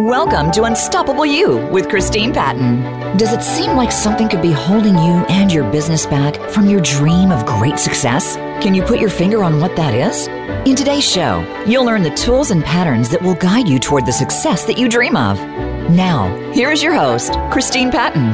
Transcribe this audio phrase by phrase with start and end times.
[0.00, 3.18] Welcome to Unstoppable You with Christine Patton.
[3.18, 6.80] Does it seem like something could be holding you and your business back from your
[6.80, 8.36] dream of great success?
[8.62, 10.26] Can you put your finger on what that is?
[10.66, 14.12] In today's show, you'll learn the tools and patterns that will guide you toward the
[14.12, 15.38] success that you dream of.
[15.90, 18.30] Now, here is your host, Christine Patton.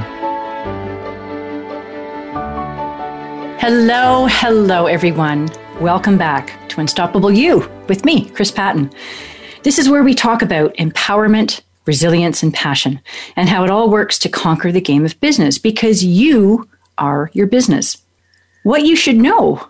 [3.59, 5.49] Hello, hello, everyone.
[5.81, 8.93] Welcome back to Unstoppable You with me, Chris Patton.
[9.67, 13.01] This is where we talk about empowerment, resilience, and passion,
[13.35, 17.49] and how it all works to conquer the game of business because you are your
[17.49, 17.97] business.
[18.63, 19.69] What you should know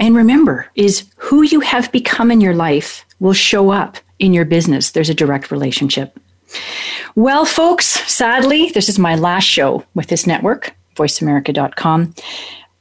[0.00, 4.44] and remember is who you have become in your life will show up in your
[4.44, 4.90] business.
[4.90, 6.18] There's a direct relationship.
[7.14, 12.12] Well, folks, sadly, this is my last show with this network, voiceamerica.com.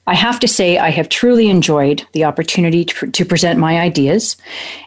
[0.07, 4.37] I have to say, I have truly enjoyed the opportunity to, to, present my ideas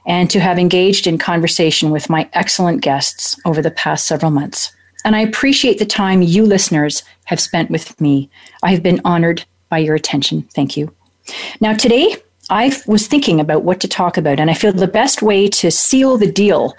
[0.07, 4.73] and to have engaged in conversation with my excellent guests over the past several months.
[5.05, 8.31] And I appreciate the time you listeners have spent with me.
[8.63, 10.43] I have been honored by your attention.
[10.55, 10.95] Thank you.
[11.61, 12.17] Now, today,
[12.49, 15.71] I was thinking about what to talk about, and I feel the best way to
[15.71, 16.75] seal the deal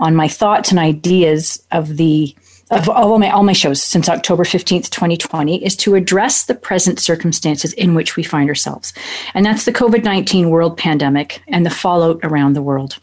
[0.00, 2.34] on my thoughts and ideas of the
[2.70, 6.98] of all my all my shows since October 15th, 2020 is to address the present
[6.98, 8.92] circumstances in which we find ourselves.
[9.34, 12.98] And that's the COVID-19 world pandemic and the fallout around the world.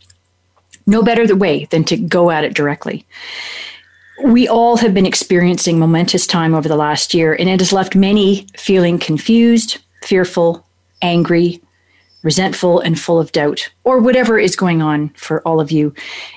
[0.86, 3.06] No better way than to go at it directly.
[4.24, 7.96] We all have been experiencing momentous time over the last year, and it has left
[7.96, 10.66] many feeling confused, fearful,
[11.02, 11.62] angry,
[12.24, 15.94] resentful, and full of doubt, or whatever is going on for all of you,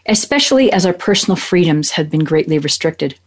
[0.06, 3.18] especially as our personal freedoms have been greatly restricted.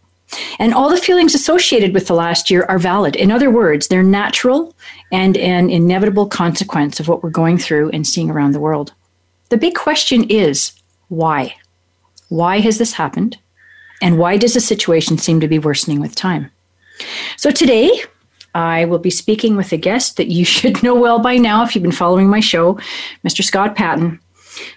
[0.58, 3.16] And all the feelings associated with the last year are valid.
[3.16, 4.74] In other words, they're natural
[5.10, 8.92] and an inevitable consequence of what we're going through and seeing around the world.
[9.48, 10.72] The big question is
[11.08, 11.56] why?
[12.28, 13.38] Why has this happened?
[14.00, 16.50] And why does the situation seem to be worsening with time?
[17.36, 17.90] So today,
[18.54, 21.74] I will be speaking with a guest that you should know well by now if
[21.74, 22.74] you've been following my show,
[23.26, 23.42] Mr.
[23.42, 24.20] Scott Patton.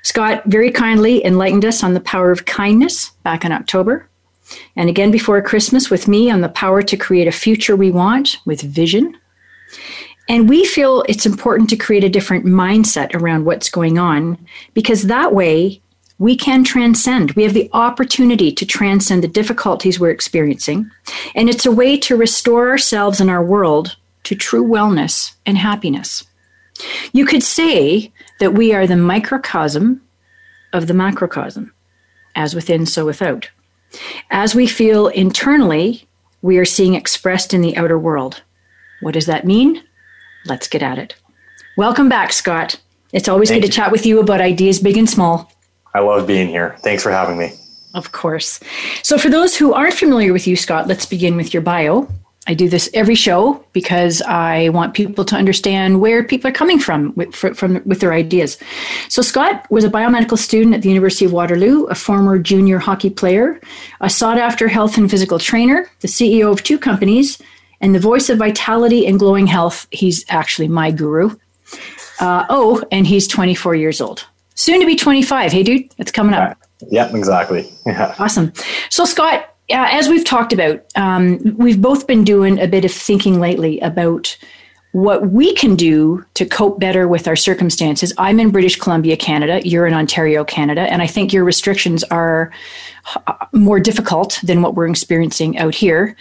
[0.03, 4.07] Scott very kindly enlightened us on the power of kindness back in October.
[4.75, 8.38] And again before Christmas with me on the power to create a future we want
[8.45, 9.17] with vision.
[10.29, 14.38] And we feel it's important to create a different mindset around what's going on
[14.73, 15.81] because that way
[16.23, 17.34] we can transcend.
[17.34, 20.89] We have the opportunity to transcend the difficulties we're experiencing.
[21.35, 26.23] And it's a way to restore ourselves and our world to true wellness and happiness.
[27.12, 30.01] You could say that we are the microcosm
[30.72, 31.73] of the macrocosm,
[32.35, 33.50] as within, so without.
[34.31, 36.07] As we feel internally,
[36.41, 38.44] we are seeing expressed in the outer world.
[39.01, 39.83] What does that mean?
[40.45, 41.16] Let's get at it.
[41.75, 42.79] Welcome back, Scott.
[43.12, 43.72] It's always Thank good you.
[43.72, 45.51] to chat with you about ideas big and small.
[45.93, 46.75] I love being here.
[46.79, 47.53] Thanks for having me.
[47.93, 48.59] Of course.
[49.03, 52.07] So, for those who aren't familiar with you, Scott, let's begin with your bio.
[52.45, 56.77] I do this every show because I want people to understand where people are coming
[56.77, 58.57] from with, from with their ideas.
[59.07, 63.09] So Scott was a biomedical student at the University of Waterloo, a former junior hockey
[63.09, 63.61] player,
[64.01, 67.41] a sought-after health and physical trainer, the CEO of two companies,
[67.79, 69.87] and the voice of vitality and glowing health.
[69.91, 71.37] He's actually my guru.
[72.19, 75.51] Uh, oh, and he's 24 years old soon to be 25.
[75.51, 76.57] Hey, dude, it's coming up.
[76.89, 77.69] Yeah, exactly.
[77.85, 78.15] Yeah.
[78.17, 78.53] Awesome.
[78.89, 82.91] So, Scott, uh, as we've talked about, um, we've both been doing a bit of
[82.91, 84.37] thinking lately about
[84.93, 88.13] what we can do to cope better with our circumstances.
[88.17, 89.59] I'm in British Columbia, Canada.
[89.67, 90.81] You're in Ontario, Canada.
[90.81, 92.51] And I think your restrictions are
[93.27, 96.15] uh, more difficult than what we're experiencing out here.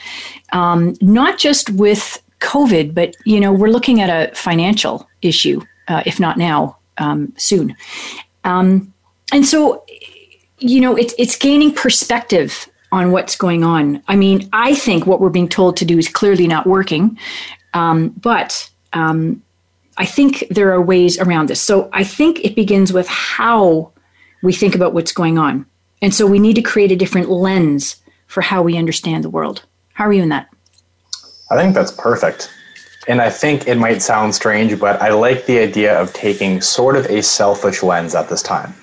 [0.52, 6.02] Um, not just with COVID, but, you know, we're looking at a financial issue, uh,
[6.06, 7.76] if not now, um, soon.
[8.44, 8.92] Um,
[9.32, 9.84] and so,
[10.58, 14.02] you know, it's it's gaining perspective on what's going on.
[14.08, 17.18] I mean, I think what we're being told to do is clearly not working,
[17.72, 19.42] um, but um,
[19.96, 21.60] I think there are ways around this.
[21.60, 23.92] So I think it begins with how
[24.42, 25.66] we think about what's going on,
[26.02, 27.96] and so we need to create a different lens
[28.26, 29.64] for how we understand the world.
[29.94, 30.48] How are you in that?
[31.50, 32.50] I think that's perfect.
[33.08, 36.96] And I think it might sound strange, but I like the idea of taking sort
[36.96, 38.74] of a selfish lens at this time.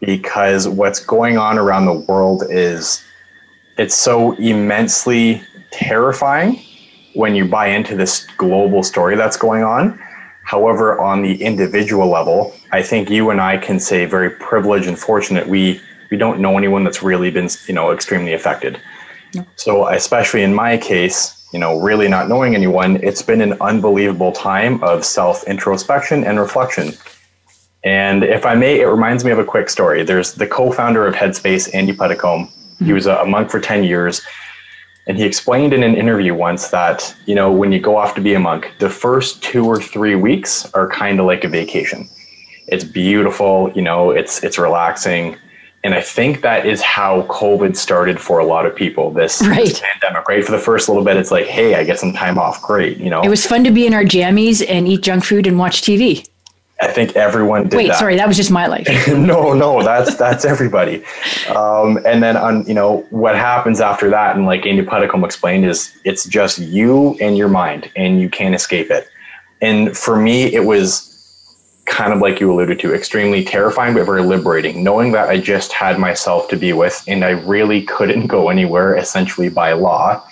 [0.00, 3.02] Because what's going on around the world is
[3.76, 6.62] it's so immensely terrifying
[7.14, 9.98] when you buy into this global story that's going on.
[10.44, 14.98] However, on the individual level, I think you and I can say very privileged and
[14.98, 15.80] fortunate we
[16.10, 18.80] we don't know anyone that's really been, you know, extremely affected.
[19.34, 19.44] No.
[19.56, 24.32] So, especially in my case, you know, really not knowing anyone, it's been an unbelievable
[24.32, 26.92] time of self introspection and reflection.
[27.84, 30.02] And if I may, it reminds me of a quick story.
[30.02, 32.50] There's the co founder of Headspace, Andy Puddicombe.
[32.80, 34.20] He was a, a monk for 10 years.
[35.06, 38.20] And he explained in an interview once that, you know, when you go off to
[38.20, 42.08] be a monk, the first two or three weeks are kind of like a vacation.
[42.66, 45.36] It's beautiful, you know, it's it's relaxing.
[45.84, 49.10] And I think that is how COVID started for a lot of people.
[49.10, 49.66] This, right.
[49.66, 50.42] this, pandemic, right?
[50.42, 52.62] For the first little bit, it's like, hey, I get some time off.
[52.62, 53.20] Great, you know.
[53.22, 56.26] It was fun to be in our jammies and eat junk food and watch TV.
[56.80, 57.98] I think everyone did Wait, that.
[57.98, 58.88] sorry, that was just my life.
[59.08, 61.04] no, no, that's that's everybody.
[61.54, 65.66] Um, and then on, you know, what happens after that, and like Andy Puddicombe explained,
[65.66, 69.08] is it's just you and your mind, and you can't escape it.
[69.60, 71.13] And for me, it was
[71.86, 75.72] kind of like you alluded to, extremely terrifying but very liberating, knowing that I just
[75.72, 80.26] had myself to be with and I really couldn't go anywhere essentially by law.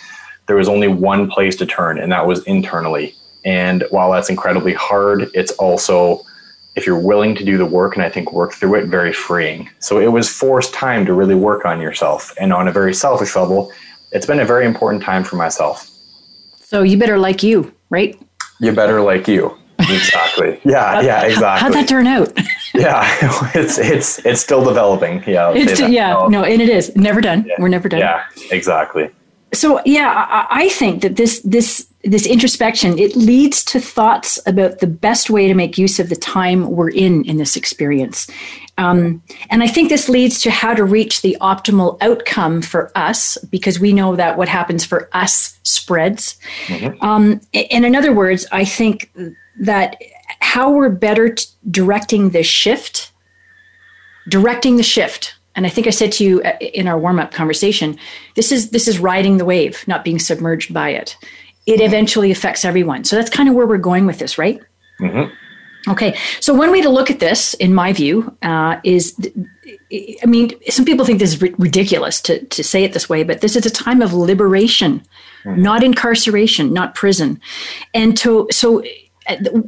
[0.46, 3.14] There was only one place to turn, and that was internally.
[3.44, 6.22] And while that's incredibly hard, it's also,
[6.74, 9.68] if you're willing to do the work and I think work through it, very freeing.
[9.78, 12.34] So it was forced time to really work on yourself.
[12.40, 13.72] And on a very selfish level,
[14.10, 15.88] it's been a very important time for myself.
[16.60, 18.20] So you better like you, right?
[18.60, 19.56] You better like you
[19.90, 20.60] exactly.
[20.64, 21.60] Yeah, yeah, exactly.
[21.60, 22.32] How'd that turn out?
[22.74, 23.02] yeah,
[23.54, 25.22] it's it's it's still developing.
[25.26, 26.28] Yeah, it's yeah, no.
[26.28, 27.44] no, and it is never done.
[27.46, 27.56] Yeah.
[27.58, 28.00] We're never done.
[28.00, 29.10] Yeah, exactly.
[29.52, 34.80] So yeah, I, I think that this this this introspection it leads to thoughts about
[34.80, 38.28] the best way to make use of the time we're in in this experience
[38.78, 43.38] um, and i think this leads to how to reach the optimal outcome for us
[43.50, 46.36] because we know that what happens for us spreads
[46.66, 47.02] mm-hmm.
[47.04, 49.10] um, and in other words i think
[49.60, 49.96] that
[50.40, 53.12] how we're better t- directing the shift,
[54.28, 55.34] directing the shift.
[55.54, 57.98] And I think I said to you uh, in our warm up conversation,
[58.34, 61.16] this is this is riding the wave, not being submerged by it.
[61.66, 63.04] It eventually affects everyone.
[63.04, 64.60] So that's kind of where we're going with this, right?
[65.00, 65.32] Mm-hmm.
[65.88, 69.16] Okay, so one way to look at this, in my view, uh, is
[69.92, 73.40] I mean, some people think this is ridiculous to, to say it this way, but
[73.40, 75.02] this is a time of liberation,
[75.44, 75.60] mm-hmm.
[75.60, 77.40] not incarceration, not prison.
[77.94, 78.82] And to, so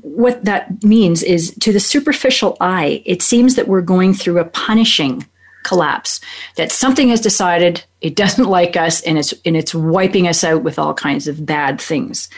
[0.02, 4.44] what that means is to the superficial eye, it seems that we're going through a
[4.44, 5.24] punishing
[5.64, 6.20] collapse
[6.56, 10.62] that something has decided it doesn't like us and it's and it's wiping us out
[10.62, 12.28] with all kinds of bad things.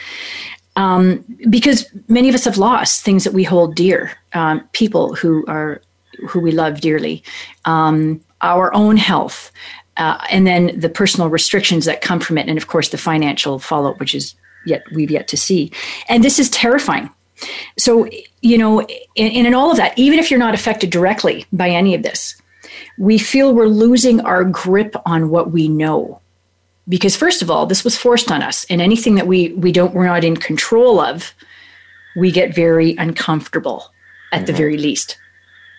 [0.75, 5.43] Um, because many of us have lost things that we hold dear um, people who
[5.47, 5.81] are
[6.27, 7.23] who we love dearly
[7.65, 9.51] um, our own health
[9.97, 13.57] uh, and then the personal restrictions that come from it and of course the financial
[13.57, 15.71] fallout which is yet we've yet to see.
[16.09, 17.09] And this is terrifying.
[17.77, 18.09] So,
[18.41, 18.81] you know,
[19.15, 22.41] in, in all of that, even if you're not affected directly by any of this,
[22.97, 26.19] we feel we're losing our grip on what we know.
[26.89, 29.93] Because first of all, this was forced on us, and anything that we we don't
[29.93, 31.33] we're not in control of,
[32.15, 33.91] we get very uncomfortable
[34.31, 34.45] at mm-hmm.
[34.45, 35.17] the very least.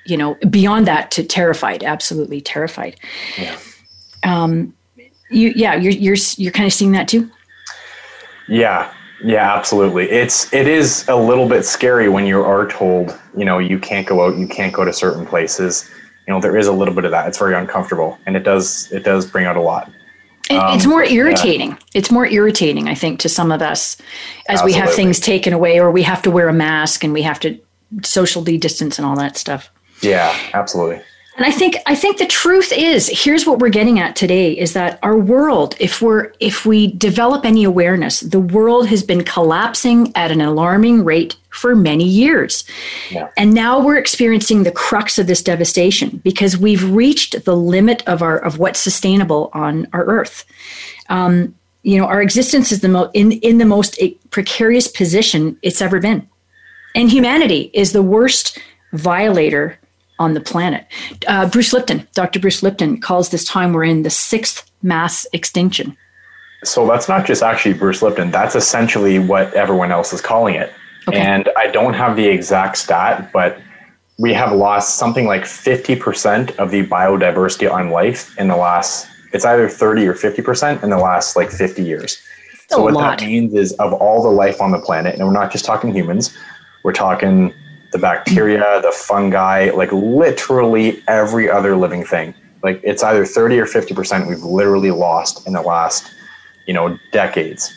[0.05, 2.97] You know, beyond that to terrified, absolutely terrified.
[3.39, 3.59] Yeah.
[4.23, 4.75] Um,
[5.31, 7.31] you yeah, you're you're you're kind of seeing that too.
[8.49, 8.93] Yeah,
[9.23, 10.11] yeah, absolutely.
[10.11, 14.07] It's it is a little bit scary when you are told, you know, you can't
[14.07, 15.91] go out, you can't go to certain places.
[16.27, 17.27] You know, there is a little bit of that.
[17.27, 19.91] It's very uncomfortable, and it does it does bring out a lot.
[20.51, 21.71] Um, it's more irritating.
[21.71, 21.79] Yeah.
[21.95, 23.99] It's more irritating, I think, to some of us
[24.49, 24.73] as Absolutely.
[24.73, 27.39] we have things taken away, or we have to wear a mask and we have
[27.41, 27.59] to
[28.03, 29.71] socially distance and all that stuff.
[30.01, 31.03] Yeah, absolutely.
[31.39, 34.73] And I think I think the truth is here's what we're getting at today is
[34.73, 40.11] that our world if we're if we develop any awareness the world has been collapsing
[40.17, 42.65] at an alarming rate for many years.
[43.11, 43.29] Yeah.
[43.37, 48.21] And now we're experiencing the crux of this devastation because we've reached the limit of
[48.21, 50.45] our of what's sustainable on our earth.
[51.09, 51.55] Um,
[51.85, 53.97] you know, our existence is the most in in the most
[54.31, 56.29] precarious position it's ever been.
[56.97, 58.59] And humanity is the worst
[58.93, 59.79] violator
[60.19, 60.87] on the planet.
[61.27, 62.41] Uh, Bruce Lipton, Dr.
[62.41, 65.97] Bruce Lipton, calls this time we're in the sixth mass extinction.
[66.65, 70.73] So that's not just actually Bruce Lipton, that's essentially what everyone else is calling it.
[71.07, 71.19] Okay.
[71.19, 73.59] And I don't have the exact stat, but
[74.19, 79.45] we have lost something like 50% of the biodiversity on life in the last, it's
[79.45, 82.21] either 30 or 50% in the last like 50 years.
[82.69, 83.19] so what lot.
[83.19, 85.95] that means is of all the life on the planet, and we're not just talking
[85.95, 86.37] humans,
[86.83, 87.55] we're talking
[87.93, 92.35] the bacteria, the fungi, like literally every other living thing.
[92.63, 96.11] Like it's either 30 or 50% we've literally lost in the last,
[96.67, 97.73] you know, decades.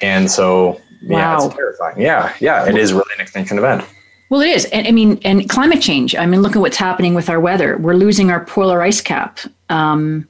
[0.00, 1.46] And so, yeah, wow.
[1.46, 2.00] it's terrifying.
[2.00, 3.84] Yeah, yeah, it is really an extinction event.
[4.28, 4.64] Well, it is.
[4.66, 6.14] And I mean, and climate change.
[6.16, 7.76] I mean, look at what's happening with our weather.
[7.78, 9.40] We're losing our polar ice cap.
[9.68, 10.28] Um,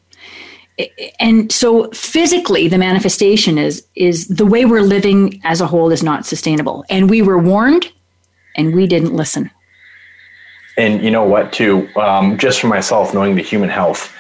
[1.21, 6.02] and so physically the manifestation is is the way we're living as a whole is
[6.02, 7.92] not sustainable and we were warned
[8.54, 9.50] and we didn't listen.
[10.76, 14.14] And you know what, too, um, just for myself, knowing the human health,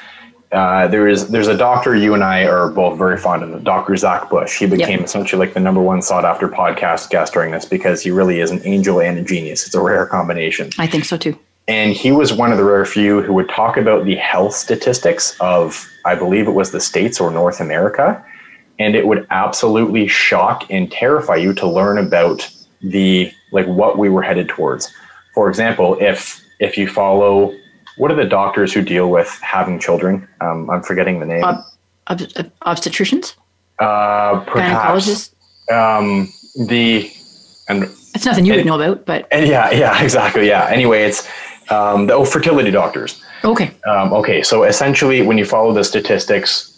[0.52, 3.96] uh, there is there's a doctor you and I are both very fond of, Dr.
[3.96, 4.58] Zach Bush.
[4.58, 5.06] He became yep.
[5.06, 8.50] essentially like the number one sought after podcast guest during this because he really is
[8.50, 9.66] an angel and a genius.
[9.66, 10.70] It's a rare combination.
[10.78, 11.38] I think so too.
[11.68, 15.36] And he was one of the rare few who would talk about the health statistics
[15.40, 18.22] of, I believe it was the States or North America.
[18.78, 22.50] And it would absolutely shock and terrify you to learn about
[22.82, 24.92] the, like what we were headed towards.
[25.34, 27.54] For example, if, if you follow
[27.96, 30.26] what are the doctors who deal with having children?
[30.40, 31.44] Um, I'm forgetting the name.
[31.44, 31.64] Ob-
[32.08, 33.34] ob- obstetricians.
[33.78, 35.34] Uh, perhaps.
[35.70, 36.32] Um,
[36.66, 37.10] the
[37.68, 40.68] and it's nothing you would know about, but and yeah, yeah, exactly, yeah.
[40.70, 41.28] Anyway, it's
[41.70, 43.22] um, the oh, fertility doctors.
[43.44, 43.72] Okay.
[43.86, 46.71] Um, okay, so essentially, when you follow the statistics,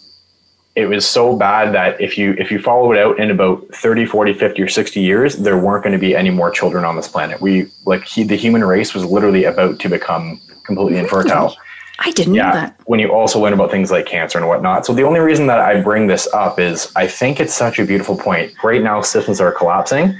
[0.75, 4.05] it was so bad that if you if you follow it out in about 30
[4.05, 7.07] 40 50 or 60 years there weren't going to be any more children on this
[7.07, 11.55] planet we like he, the human race was literally about to become completely infertile.
[11.99, 12.79] I didn't yeah, know that.
[12.85, 14.85] When you also learn about things like cancer and whatnot.
[14.85, 17.85] So the only reason that I bring this up is I think it's such a
[17.85, 18.51] beautiful point.
[18.63, 20.19] Right now, systems are collapsing.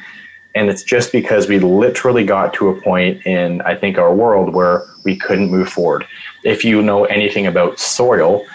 [0.53, 4.53] And it's just because we literally got to a point in, I think, our world
[4.53, 6.07] where we couldn't move forward.
[6.43, 8.45] If you know anything about soil,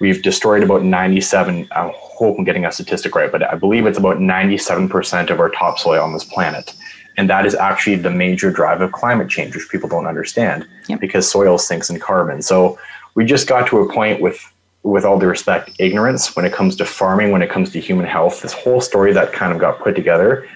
[0.00, 3.98] we've destroyed about 97, I hope I'm getting a statistic right, but I believe it's
[3.98, 6.74] about 97% of our topsoil on this planet.
[7.16, 11.00] And that is actually the major drive of climate change, which people don't understand yep.
[11.00, 12.40] because soil sinks in carbon.
[12.40, 12.78] So
[13.14, 14.40] we just got to a point with,
[14.82, 18.06] with all due respect, ignorance when it comes to farming, when it comes to human
[18.06, 20.48] health, this whole story that kind of got put together.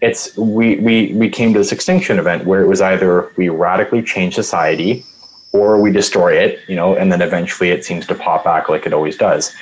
[0.00, 4.02] It's we, we, we came to this extinction event where it was either we radically
[4.02, 5.04] change society
[5.52, 8.86] or we destroy it, you know, and then eventually it seems to pop back like
[8.86, 9.54] it always does.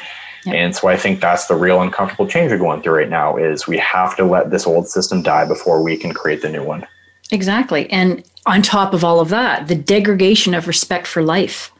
[0.46, 3.66] And so I think that's the real uncomfortable change we're going through right now is
[3.66, 6.86] we have to let this old system die before we can create the new one.
[7.30, 7.90] Exactly.
[7.90, 11.72] And on top of all of that, the degradation of respect for life.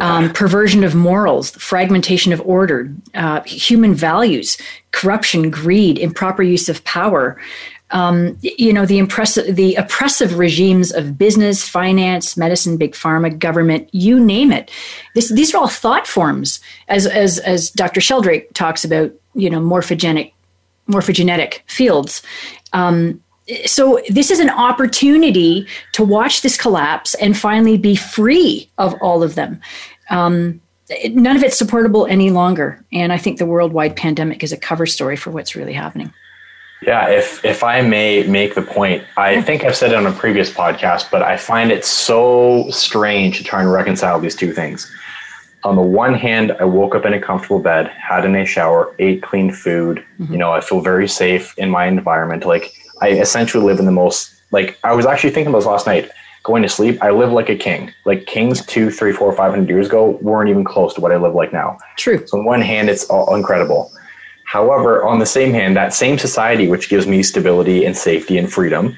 [0.00, 4.56] Um, perversion of morals, fragmentation of order, uh, human values,
[4.92, 7.36] corruption, greed, improper use of power,
[7.90, 13.88] um, you know the impressive the oppressive regimes of business finance medicine big pharma government
[13.92, 14.70] you name it.
[15.14, 19.60] This, these are all thought forms as as as dr sheldrake talks about you know
[19.60, 20.32] morphogenic
[20.88, 22.22] morphogenetic fields.
[22.72, 23.22] Um,
[23.64, 29.22] so this is an opportunity to watch this collapse and finally be free of all
[29.22, 29.60] of them.
[30.10, 30.60] Um,
[31.10, 32.84] none of it's supportable any longer.
[32.92, 36.12] And i think the worldwide pandemic is a cover story for what's really happening
[36.82, 40.12] yeah, if if I may make the point, I think I've said it on a
[40.12, 44.90] previous podcast, but I find it so strange to try and reconcile these two things.
[45.64, 48.94] On the one hand, I woke up in a comfortable bed, had a nice shower,
[49.00, 50.04] ate clean food.
[50.20, 50.32] Mm-hmm.
[50.32, 52.46] You know, I feel very safe in my environment.
[52.46, 55.86] Like I essentially live in the most like I was actually thinking about this last
[55.86, 56.10] night.
[56.44, 57.92] Going to sleep, I live like a king.
[58.04, 61.16] Like kings two, three, four, five hundred years ago weren't even close to what I
[61.16, 61.78] live like now.
[61.96, 62.24] True.
[62.26, 63.90] So on one hand, it's all incredible.
[64.48, 68.50] However, on the same hand, that same society, which gives me stability and safety and
[68.50, 68.96] freedom,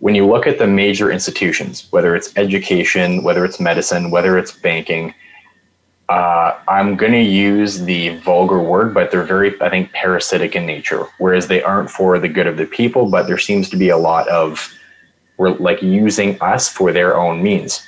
[0.00, 4.50] when you look at the major institutions, whether it's education, whether it's medicine, whether it's
[4.50, 5.14] banking,
[6.08, 10.66] uh, I'm going to use the vulgar word, but they're very, I think, parasitic in
[10.66, 13.90] nature, whereas they aren't for the good of the people, but there seems to be
[13.90, 14.74] a lot of,
[15.36, 17.80] we're like using us for their own means.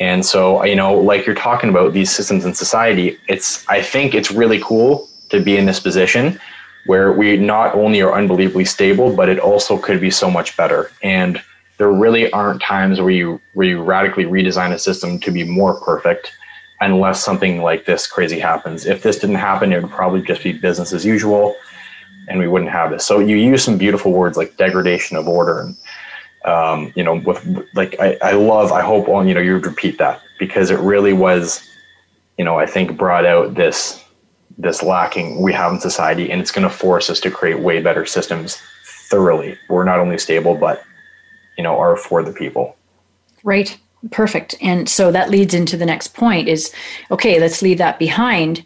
[0.00, 4.14] And so, you know, like you're talking about these systems in society, it's, I think
[4.14, 6.38] it's really cool to be in this position
[6.86, 10.90] where we not only are unbelievably stable, but it also could be so much better.
[11.02, 11.42] And
[11.78, 15.80] there really aren't times where you where you radically redesign a system to be more
[15.80, 16.32] perfect
[16.80, 18.86] unless something like this crazy happens.
[18.86, 21.54] If this didn't happen, it would probably just be business as usual
[22.28, 23.04] and we wouldn't have this.
[23.04, 25.76] So you use some beautiful words like degradation of order and
[26.44, 30.22] um, you know, with like I, I love I hope you know you repeat that
[30.38, 31.62] because it really was,
[32.38, 34.02] you know, I think brought out this
[34.60, 37.80] this lacking we have in society, and it's going to force us to create way
[37.80, 39.58] better systems thoroughly.
[39.68, 40.82] We're not only stable, but
[41.56, 42.76] you know, are for the people.
[43.42, 43.78] Right.
[44.10, 44.54] Perfect.
[44.62, 46.72] And so that leads into the next point is
[47.10, 48.64] okay, let's leave that behind.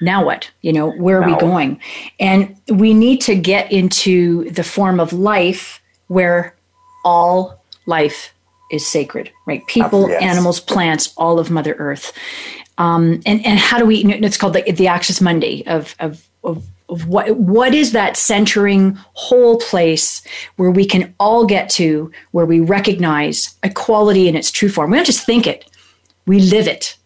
[0.00, 0.50] Now what?
[0.62, 1.34] You know, where are now.
[1.34, 1.80] we going?
[2.18, 6.56] And we need to get into the form of life where
[7.04, 8.34] all life
[8.70, 9.66] is sacred, right?
[9.66, 10.22] People, yes.
[10.22, 12.12] animals, plants, all of Mother Earth.
[12.80, 14.02] Um, and and how do we?
[14.04, 18.98] It's called the, the Axis Mundi of of of of what what is that centering
[19.12, 20.22] whole place
[20.56, 24.96] where we can all get to where we recognize equality in its true form we
[24.96, 25.70] don't just think it
[26.26, 26.96] we live it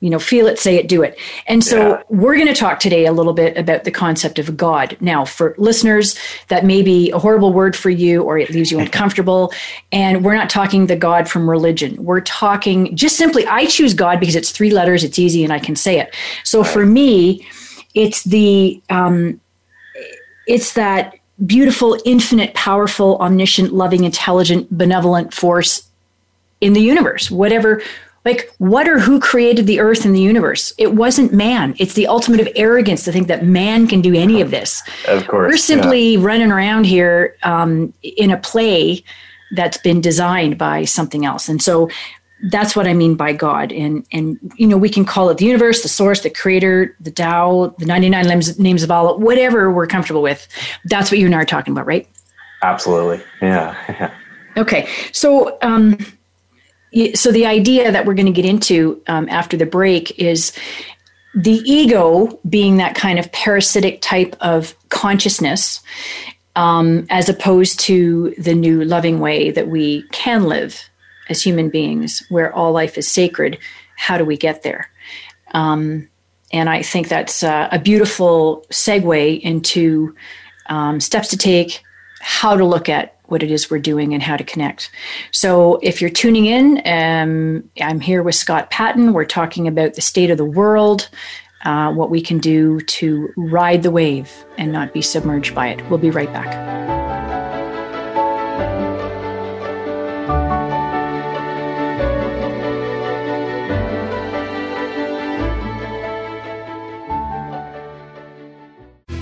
[0.00, 1.18] you know feel it say it do it.
[1.46, 2.02] And so Yeah.
[2.08, 4.96] we're going to talk today a little bit about the concept of god.
[5.00, 6.14] Now for listeners
[6.48, 9.52] that may be a horrible word for you or it leaves you uncomfortable.
[9.92, 12.02] And we're not talking the god from religion.
[12.02, 15.58] We're talking just simply i choose god because it's three letters it's easy and i
[15.58, 16.14] can say it.
[16.44, 17.46] So for me
[17.94, 19.40] it's the um,
[20.46, 21.14] it's that
[21.46, 25.88] beautiful infinite powerful omniscient loving intelligent benevolent force
[26.60, 27.30] in the universe.
[27.30, 27.82] Whatever
[28.24, 32.06] like what or who created the earth and the universe it wasn't man it's the
[32.06, 35.48] ultimate of arrogance to think that man can do any of this Of course.
[35.48, 35.80] we're yeah.
[35.82, 39.02] simply running around here um, in a play
[39.52, 41.88] that's been designed by something else and so
[42.50, 45.44] that's what i mean by god and and you know we can call it the
[45.44, 49.86] universe the source the creator the tao the 99 names, names of allah whatever we're
[49.86, 50.48] comfortable with
[50.86, 52.08] that's what you and i are talking about right
[52.62, 53.24] Absolutely.
[53.40, 53.74] Yeah.
[53.88, 54.14] yeah.
[54.56, 55.96] Okay, so um,
[57.14, 60.52] so the idea that we're going to get into um, after the break is
[61.34, 65.80] the ego being that kind of parasitic type of consciousness,
[66.56, 70.90] um, as opposed to the new loving way that we can live
[71.28, 73.58] as human beings, where all life is sacred.
[73.96, 74.90] How do we get there?
[75.52, 76.08] Um,
[76.52, 80.16] and I think that's uh, a beautiful segue into
[80.66, 81.82] um, steps to take,
[82.20, 84.90] how to look at what it is we're doing and how to connect.
[85.30, 89.12] So, if you're tuning in, um, I'm here with Scott Patton.
[89.12, 91.08] We're talking about the state of the world,
[91.64, 95.90] uh, what we can do to ride the wave and not be submerged by it.
[95.90, 96.99] We'll be right back.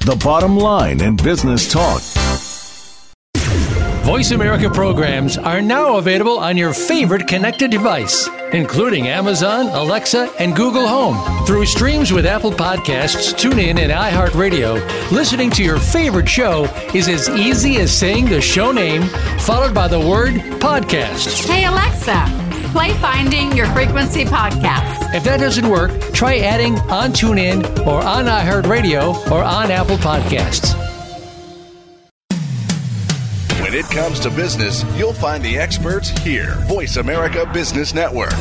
[0.00, 2.02] the bottom line in business talk.
[4.04, 10.54] Voice America programs are now available on your favorite connected device, including Amazon, Alexa, and
[10.54, 11.44] Google Home.
[11.44, 17.28] Through streams with Apple Podcasts, TuneIn, and iHeartRadio, listening to your favorite show is as
[17.30, 19.02] easy as saying the show name
[19.40, 21.48] followed by the word podcast.
[21.48, 22.26] Hey Alexa,
[22.76, 25.14] play Finding Your Frequency podcast.
[25.14, 30.74] If that doesn't work, try adding on TuneIn or on iHeartRadio or on Apple Podcasts.
[33.62, 36.56] When it comes to business, you'll find the experts here.
[36.68, 38.34] Voice America Business Network.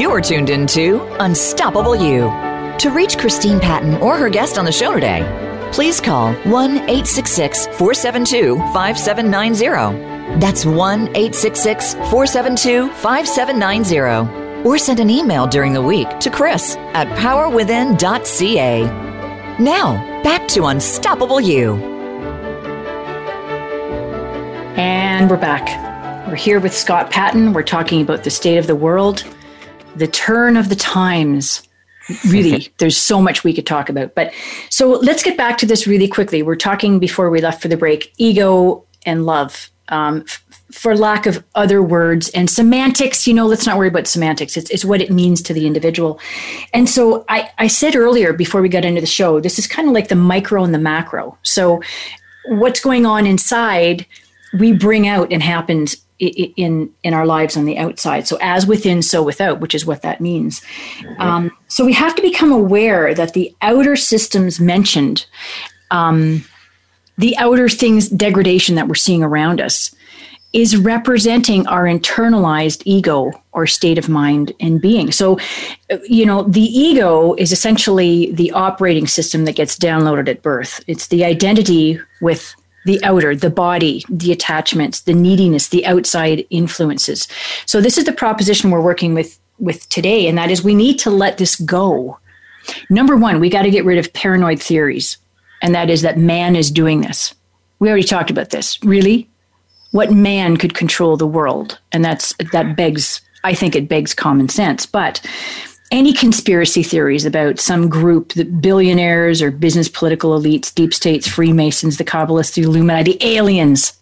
[0.00, 2.30] You're tuned into Unstoppable You.
[2.78, 7.66] To reach Christine Patton or her guest on the show today, please call 1 866
[7.66, 10.40] 472 5790.
[10.40, 14.64] That's 1 866 472 5790.
[14.68, 18.82] Or send an email during the week to Chris at powerwithin.ca.
[19.58, 21.74] Now, back to Unstoppable You.
[24.76, 25.86] And we're back.
[26.28, 27.52] We're here with Scott Patton.
[27.52, 29.24] We're talking about the state of the world,
[29.96, 31.67] the turn of the times.
[32.28, 34.14] Really, there's so much we could talk about.
[34.14, 34.32] But
[34.70, 36.42] so let's get back to this really quickly.
[36.42, 39.70] We're talking before we left for the break ego and love.
[39.90, 44.06] Um, f- for lack of other words and semantics, you know, let's not worry about
[44.06, 44.56] semantics.
[44.56, 46.20] It's, it's what it means to the individual.
[46.74, 49.88] And so I, I said earlier before we got into the show, this is kind
[49.88, 51.38] of like the micro and the macro.
[51.42, 51.80] So
[52.48, 54.06] what's going on inside
[54.54, 59.02] we bring out and happens in in our lives on the outside so as within
[59.02, 60.62] so without which is what that means
[61.18, 65.26] um, so we have to become aware that the outer systems mentioned
[65.90, 66.44] um,
[67.18, 69.94] the outer things degradation that we're seeing around us
[70.52, 75.12] is representing our internalized ego or state of mind and being.
[75.12, 75.38] So,
[76.08, 80.82] you know, the ego is essentially the operating system that gets downloaded at birth.
[80.86, 82.54] It's the identity with
[82.88, 87.28] the outer, the body, the attachments, the neediness, the outside influences.
[87.66, 90.98] So, this is the proposition we're working with with today, and that is we need
[91.00, 92.18] to let this go.
[92.90, 95.18] Number one, we got to get rid of paranoid theories,
[95.62, 97.34] and that is that man is doing this.
[97.78, 98.82] We already talked about this.
[98.82, 99.28] Really?
[99.92, 104.48] what man could control the world and that's that begs i think it begs common
[104.48, 105.24] sense but
[105.90, 111.96] any conspiracy theories about some group, the billionaires or business political elites, deep states, Freemasons,
[111.96, 113.98] the Kabbalists, the Illuminati, the aliens.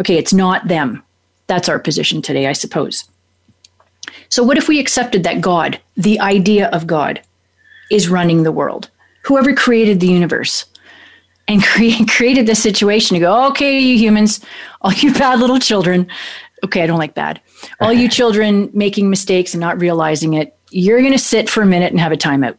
[0.00, 1.02] Okay, it's not them.
[1.46, 3.04] That's our position today, I suppose.
[4.28, 7.20] So, what if we accepted that God, the idea of God,
[7.90, 8.90] is running the world?
[9.24, 10.64] Whoever created the universe
[11.48, 14.40] and cre- created this situation to go, okay, you humans,
[14.80, 16.06] all you bad little children,
[16.64, 17.40] okay, I don't like bad,
[17.80, 21.66] all you children making mistakes and not realizing it, you're going to sit for a
[21.66, 22.56] minute and have a timeout.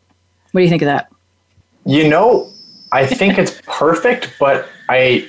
[0.51, 1.11] What do you think of that?
[1.85, 2.51] You know,
[2.93, 5.27] I think it's perfect, but I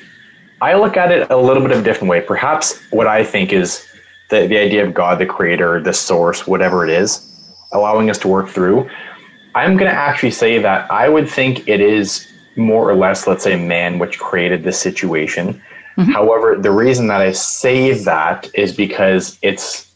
[0.62, 2.20] I look at it a little bit of a different way.
[2.20, 3.86] Perhaps what I think is
[4.30, 7.28] the, the idea of God, the creator, the source, whatever it is,
[7.72, 8.88] allowing us to work through.
[9.54, 13.44] I'm going to actually say that I would think it is more or less, let's
[13.44, 15.60] say, man which created this situation.
[15.98, 16.12] Mm-hmm.
[16.12, 19.86] However, the reason that I say that is because it's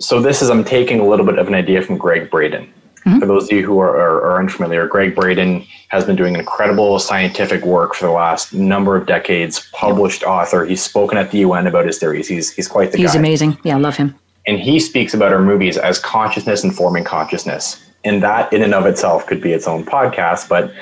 [0.00, 0.20] so.
[0.20, 2.72] This is I'm taking a little bit of an idea from Gregg Braden.
[3.06, 3.18] Mm-hmm.
[3.18, 6.98] For those of you who are, are, are, unfamiliar, Gregg Braden has been doing incredible
[6.98, 9.70] scientific work for the last number of decades.
[9.72, 10.66] Published author.
[10.66, 12.28] He's spoken at the UN about his theories.
[12.28, 13.12] He's he's quite the he's guy.
[13.12, 13.58] He's amazing.
[13.64, 14.14] Yeah, I love him.
[14.46, 18.86] And he speaks about our movies as consciousness informing consciousness, and that in and of
[18.86, 20.48] itself could be its own podcast.
[20.48, 20.72] But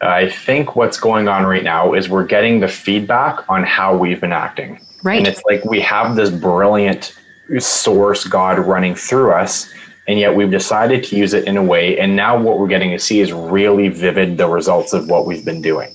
[0.00, 4.20] I think what's going on right now is we're getting the feedback on how we've
[4.20, 4.80] been acting.
[5.02, 5.18] Right.
[5.18, 7.17] And it's like we have this brilliant
[7.58, 9.72] source God running through us,
[10.06, 11.98] and yet we've decided to use it in a way.
[11.98, 15.44] And now what we're getting to see is really vivid the results of what we've
[15.44, 15.94] been doing.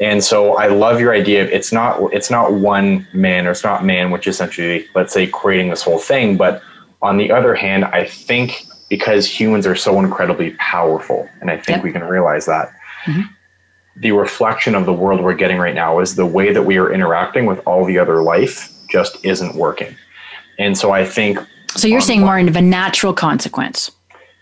[0.00, 3.62] And so I love your idea of it's not it's not one man or it's
[3.62, 6.36] not man, which is essentially let's say creating this whole thing.
[6.36, 6.62] But
[7.00, 11.76] on the other hand, I think because humans are so incredibly powerful, and I think
[11.76, 11.84] yep.
[11.84, 13.22] we can realize that Mm-hmm.
[13.96, 16.92] The reflection of the world we're getting right now is the way that we are
[16.92, 19.96] interacting with all the other life just isn't working.
[20.58, 21.38] And so I think.
[21.76, 23.90] So you're saying more of a natural consequence.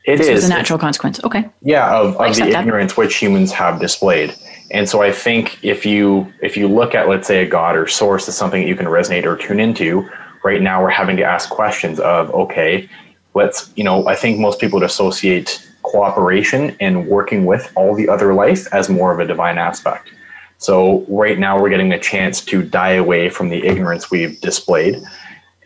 [0.04, 1.22] It this is a natural consequence.
[1.22, 1.48] Okay.
[1.62, 4.34] Yeah, of, of the ignorance which humans have displayed.
[4.72, 7.86] And so I think if you if you look at let's say a god or
[7.86, 10.08] source as something that you can resonate or tune into,
[10.44, 12.88] right now we're having to ask questions of okay,
[13.34, 18.08] let's you know I think most people would associate cooperation and working with all the
[18.08, 20.10] other life as more of a divine aspect.
[20.58, 25.02] So right now we're getting a chance to die away from the ignorance we've displayed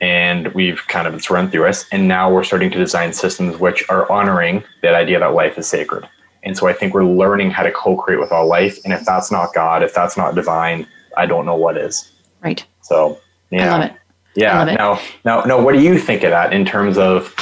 [0.00, 1.86] and we've kind of it's run through us.
[1.90, 5.66] And now we're starting to design systems which are honoring that idea that life is
[5.66, 6.08] sacred.
[6.42, 8.78] And so I think we're learning how to co-create with all life.
[8.84, 12.12] And if that's not God, if that's not divine, I don't know what is.
[12.42, 12.64] Right.
[12.82, 13.18] So
[13.50, 13.74] yeah.
[13.74, 13.96] I love it.
[14.36, 14.58] Yeah.
[14.58, 14.74] Love it.
[14.74, 17.34] Now, now, now, what do you think of that in terms of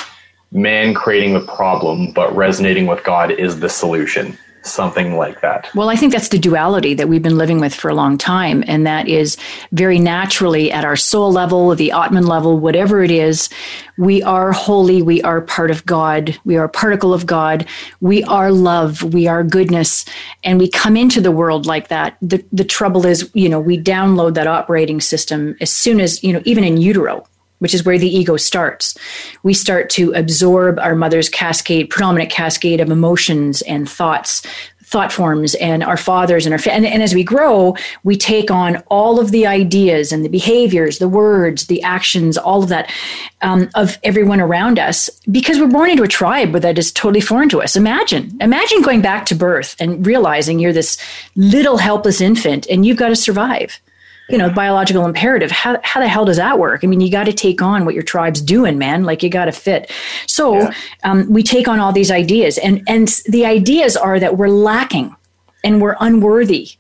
[0.53, 4.38] man creating the problem, but resonating with God is the solution.
[4.64, 5.68] Something like that.
[5.74, 8.64] Well, I think that's the duality that we've been living with for a long time.
[8.66, 9.37] And that is
[9.72, 13.50] very naturally at our soul level, the Atman level, whatever it is,
[13.98, 15.03] we are holy.
[15.03, 16.38] We are part of God.
[16.44, 17.66] We are a particle of God.
[18.00, 19.03] We are love.
[19.14, 20.05] We are goodness.
[20.42, 22.16] And we come into the world like that.
[22.22, 26.33] The, the trouble is, you know, we download that operating system as soon as, you
[26.33, 27.27] know, even in utero
[27.59, 28.97] which is where the ego starts.
[29.43, 34.43] We start to absorb our mother's cascade, predominant cascade of emotions and thoughts,
[34.83, 38.77] thought forms, and our fathers and our and, and as we grow, we take on
[38.88, 42.93] all of the ideas and the behaviors, the words, the actions, all of that
[43.40, 47.49] um, of everyone around us because we're born into a tribe that is totally foreign
[47.49, 47.77] to us.
[47.77, 50.99] Imagine, imagine going back to birth and realizing you're this
[51.35, 53.81] little helpless infant and you've got to survive
[54.29, 57.25] you know biological imperative how, how the hell does that work i mean you got
[57.25, 59.91] to take on what your tribe's doing man like you got to fit
[60.27, 60.75] so yeah.
[61.03, 65.15] um, we take on all these ideas and and the ideas are that we're lacking
[65.63, 66.71] and we're unworthy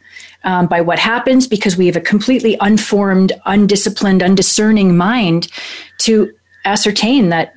[0.44, 5.48] um, by what happens because we have a completely unformed undisciplined undiscerning mind
[5.98, 6.32] to
[6.64, 7.52] ascertain that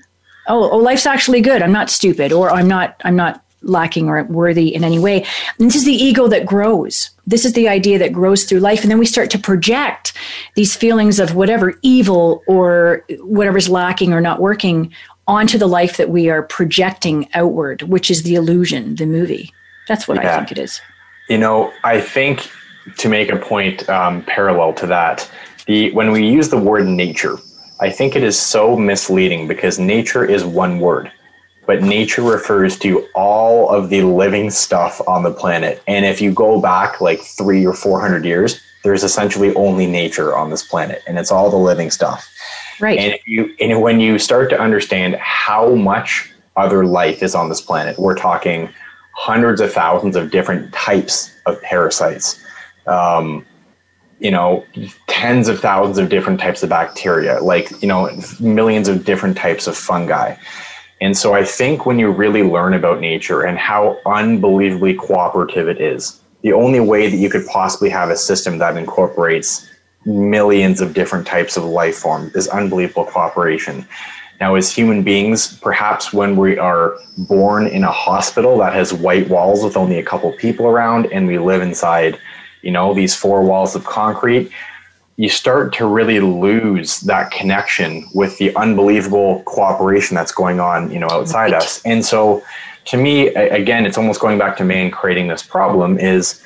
[0.48, 4.24] oh, oh life's actually good i'm not stupid or i'm not i'm not lacking or
[4.24, 5.26] worthy in any way.
[5.60, 7.10] And this is the ego that grows.
[7.28, 8.82] This is the idea that grows through life.
[8.82, 10.14] And then we start to project
[10.56, 14.94] these feelings of whatever evil or whatever's lacking or not working
[15.28, 19.54] onto the life that we are projecting outward, which is the illusion, the movie.
[19.88, 20.34] That's what yeah.
[20.34, 20.82] I think it is.
[21.30, 22.50] You know, I think
[22.98, 25.30] to make a point um, parallel to that,
[25.66, 27.38] the when we use the word nature,
[27.82, 31.12] I think it is so misleading because nature is one word
[31.68, 35.84] but nature refers to all of the living stuff on the planet.
[35.86, 40.50] And if you go back like three or 400 years, there's essentially only nature on
[40.50, 42.28] this planet, and it's all the living stuff.
[42.80, 42.98] Right.
[42.98, 47.60] And, you, and when you start to understand how much other life is on this
[47.60, 48.70] planet, we're talking
[49.14, 52.40] hundreds of thousands of different types of parasites.
[52.86, 53.46] Um,
[54.20, 54.64] you know,
[55.08, 59.68] tens of thousands of different types of bacteria, like, you know, millions of different types
[59.68, 60.36] of fungi
[61.00, 65.80] And so I think when you really learn about nature and how unbelievably cooperative it
[65.80, 69.68] is, the only way that you could possibly have a system that incorporates
[70.06, 73.88] millions of different types of life forms is unbelievable cooperation.
[74.40, 79.28] Now, as human beings, perhaps when we are born in a hospital that has white
[79.30, 82.20] walls with only a couple people around and we live inside,
[82.62, 84.52] you know, these four walls of concrete,
[85.18, 91.00] you start to really lose that connection with the unbelievable cooperation that's going on, you
[91.00, 91.62] know, outside right.
[91.62, 91.82] us.
[91.86, 92.44] And so
[92.86, 96.42] to me, again, it's almost going back to man creating this problem is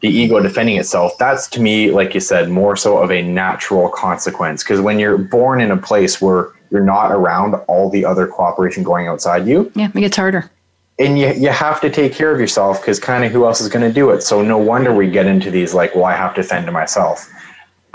[0.00, 1.16] the ego defending itself.
[1.18, 4.62] That's to me, like you said, more so of a natural consequence.
[4.62, 8.82] Because when you're born in a place where you're not around all the other cooperation
[8.82, 9.70] going outside you.
[9.74, 10.50] Yeah, it gets harder.
[10.98, 13.68] And you, you have to take care of yourself because kind of who else is
[13.68, 14.22] going to do it?
[14.22, 17.30] So no wonder we get into these like, well, I have to fend to myself.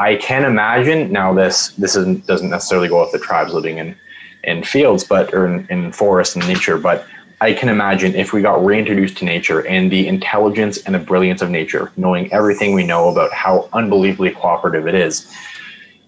[0.02, 3.96] I can imagine now this this isn't, doesn't necessarily go with the tribes living in
[4.44, 7.06] in fields, but or in, in forests and nature, but
[7.40, 11.44] I can imagine if we got reintroduced to nature and the intelligence and the brilliance
[11.44, 15.32] of nature, knowing everything we know about how unbelievably cooperative it is,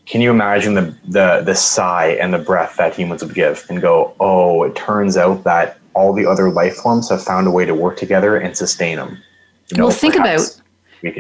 [0.08, 3.80] can you imagine the, the, the sigh and the breath that humans would give and
[3.80, 7.66] go, oh, it turns out that all the other life forms have found a way
[7.66, 9.18] to work together and sustain them.
[9.70, 10.42] You know, well, think about,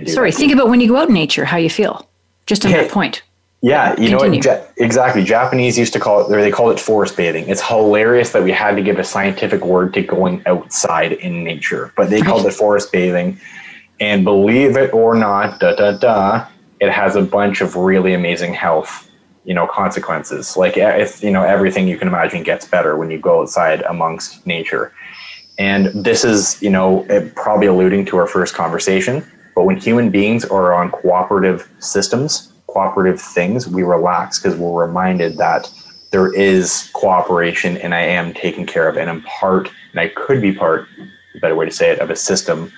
[0.07, 0.37] sorry, that.
[0.37, 2.07] think about when you go out in nature, how you feel,
[2.45, 3.23] just on that point.
[3.61, 4.41] Yeah, you Continue.
[4.41, 4.73] know what?
[4.75, 5.23] exactly.
[5.23, 7.47] Japanese used to call it, or they called it forest bathing.
[7.47, 11.93] It's hilarious that we had to give a scientific word to going outside in nature,
[11.95, 13.39] but they called it forest bathing.
[14.01, 16.45] And believe it or not, da da da,
[16.81, 19.09] it has a bunch of really amazing health
[19.45, 23.19] you know consequences like if you know everything you can imagine gets better when you
[23.19, 24.93] go outside amongst nature
[25.57, 29.25] and this is you know probably alluding to our first conversation
[29.55, 35.37] but when human beings are on cooperative systems cooperative things we relax because we're reminded
[35.37, 35.71] that
[36.11, 40.41] there is cooperation and i am taken care of and i'm part and i could
[40.41, 40.87] be part
[41.35, 42.71] a better way to say it of a system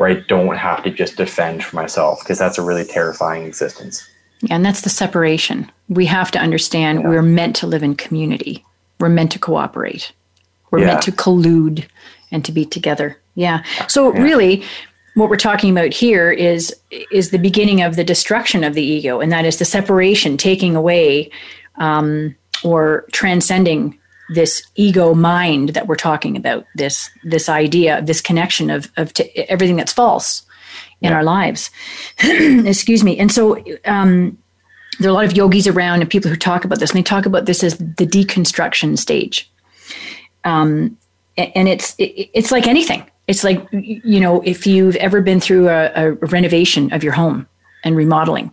[0.00, 4.08] where I don't have to just defend for myself because that's a really terrifying existence.
[4.40, 5.70] Yeah, and that's the separation.
[5.90, 7.08] We have to understand yeah.
[7.10, 8.64] we're meant to live in community.
[8.98, 10.12] We're meant to cooperate.
[10.70, 10.86] We're yeah.
[10.86, 11.86] meant to collude
[12.30, 13.18] and to be together.
[13.34, 13.62] Yeah.
[13.88, 14.22] So yeah.
[14.22, 14.64] really
[15.14, 16.74] what we're talking about here is
[17.10, 20.76] is the beginning of the destruction of the ego and that is the separation taking
[20.76, 21.30] away
[21.76, 23.98] um, or transcending
[24.34, 29.30] this ego mind that we're talking about this this idea this connection of of t-
[29.48, 30.44] everything that's false
[31.00, 31.16] in yeah.
[31.16, 31.70] our lives.
[32.18, 33.18] Excuse me.
[33.18, 34.38] And so um,
[34.98, 37.02] there are a lot of yogis around and people who talk about this and they
[37.02, 39.50] talk about this as the deconstruction stage.
[40.44, 40.96] Um,
[41.36, 45.68] and it's it, it's like anything it's like you know if you've ever been through
[45.68, 47.46] a, a renovation of your home
[47.84, 48.52] and remodeling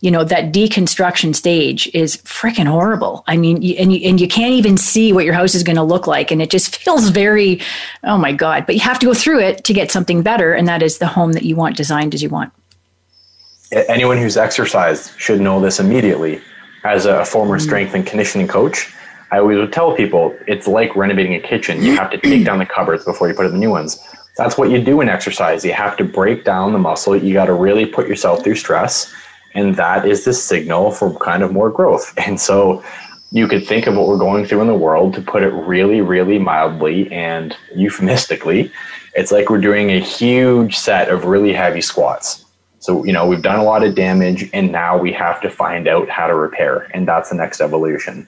[0.00, 3.24] you know that deconstruction stage is freaking horrible.
[3.26, 5.76] I mean you, and you and you can't even see what your house is going
[5.76, 7.60] to look like and it just feels very
[8.04, 8.64] oh my god.
[8.66, 11.06] But you have to go through it to get something better and that is the
[11.06, 12.52] home that you want designed as you want.
[13.72, 16.40] Anyone who's exercised should know this immediately.
[16.84, 17.66] As a former mm-hmm.
[17.66, 18.94] strength and conditioning coach
[19.30, 22.58] i always would tell people it's like renovating a kitchen you have to take down
[22.58, 24.02] the cupboards before you put in the new ones
[24.36, 27.46] that's what you do in exercise you have to break down the muscle you got
[27.46, 29.12] to really put yourself through stress
[29.54, 32.14] and that is the signal for kind of more growth.
[32.28, 32.82] And so
[33.30, 36.00] you could think of what we're going through in the world to put it really,
[36.00, 38.72] really mildly and euphemistically.
[39.14, 42.44] It's like we're doing a huge set of really heavy squats.
[42.78, 45.88] So, you know, we've done a lot of damage and now we have to find
[45.88, 46.88] out how to repair.
[46.94, 48.26] And that's the next evolution.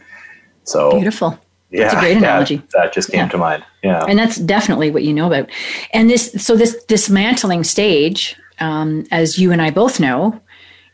[0.65, 1.39] So beautiful.
[1.71, 2.57] Yeah, that's a great analogy.
[2.57, 3.29] Yeah, that just came yeah.
[3.29, 3.65] to mind.
[3.83, 4.05] Yeah.
[4.05, 5.49] And that's definitely what you know about.
[5.93, 10.41] And this, so this dismantling stage, um, as you and I both know,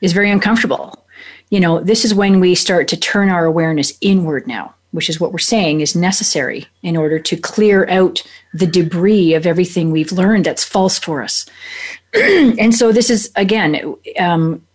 [0.00, 1.04] is very uncomfortable.
[1.50, 5.20] You know, this is when we start to turn our awareness inward now, which is
[5.20, 10.12] what we're saying is necessary in order to clear out the debris of everything we've
[10.12, 11.46] learned that's false for us.
[12.14, 14.66] and so this is again, um,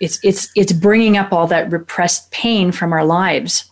[0.00, 3.70] it's it's it's bringing up all that repressed pain from our lives,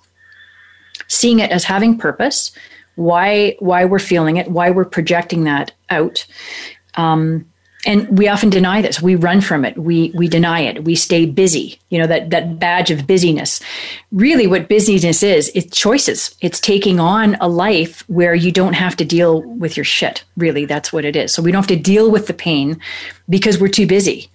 [1.09, 2.52] seeing it as having purpose,
[2.94, 6.26] why why we're feeling it, why we're projecting that out.
[6.94, 7.46] Um,
[7.85, 9.02] and we often deny this.
[9.02, 9.76] We run from it.
[9.76, 10.85] We we deny it.
[10.85, 11.81] We stay busy.
[11.90, 13.61] You know that that badge of busyness.
[14.12, 16.35] Really what busyness is it's choices.
[16.40, 20.64] It's taking on a life where you don't have to deal with your shit really.
[20.64, 21.35] That's what it is.
[21.35, 22.81] So we don't have to deal with the pain
[23.28, 24.31] because we're too busy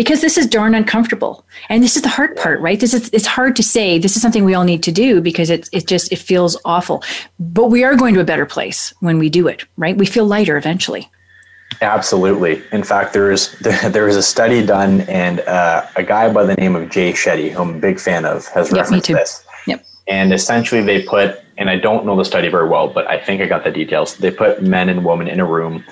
[0.00, 3.26] because this is darn uncomfortable and this is the hard part right this is it's
[3.26, 6.10] hard to say this is something we all need to do because it, it just
[6.10, 7.04] it feels awful
[7.38, 10.24] but we are going to a better place when we do it right we feel
[10.24, 11.10] lighter eventually
[11.82, 12.62] Absolutely.
[12.72, 16.54] In fact, there is there is a study done, and uh, a guy by the
[16.56, 19.44] name of Jay Shetty, who I'm a big fan of, has yep, referenced this.
[19.66, 19.86] Yep.
[20.08, 23.40] And essentially, they put, and I don't know the study very well, but I think
[23.40, 24.16] I got the details.
[24.16, 25.84] They put men and women in a room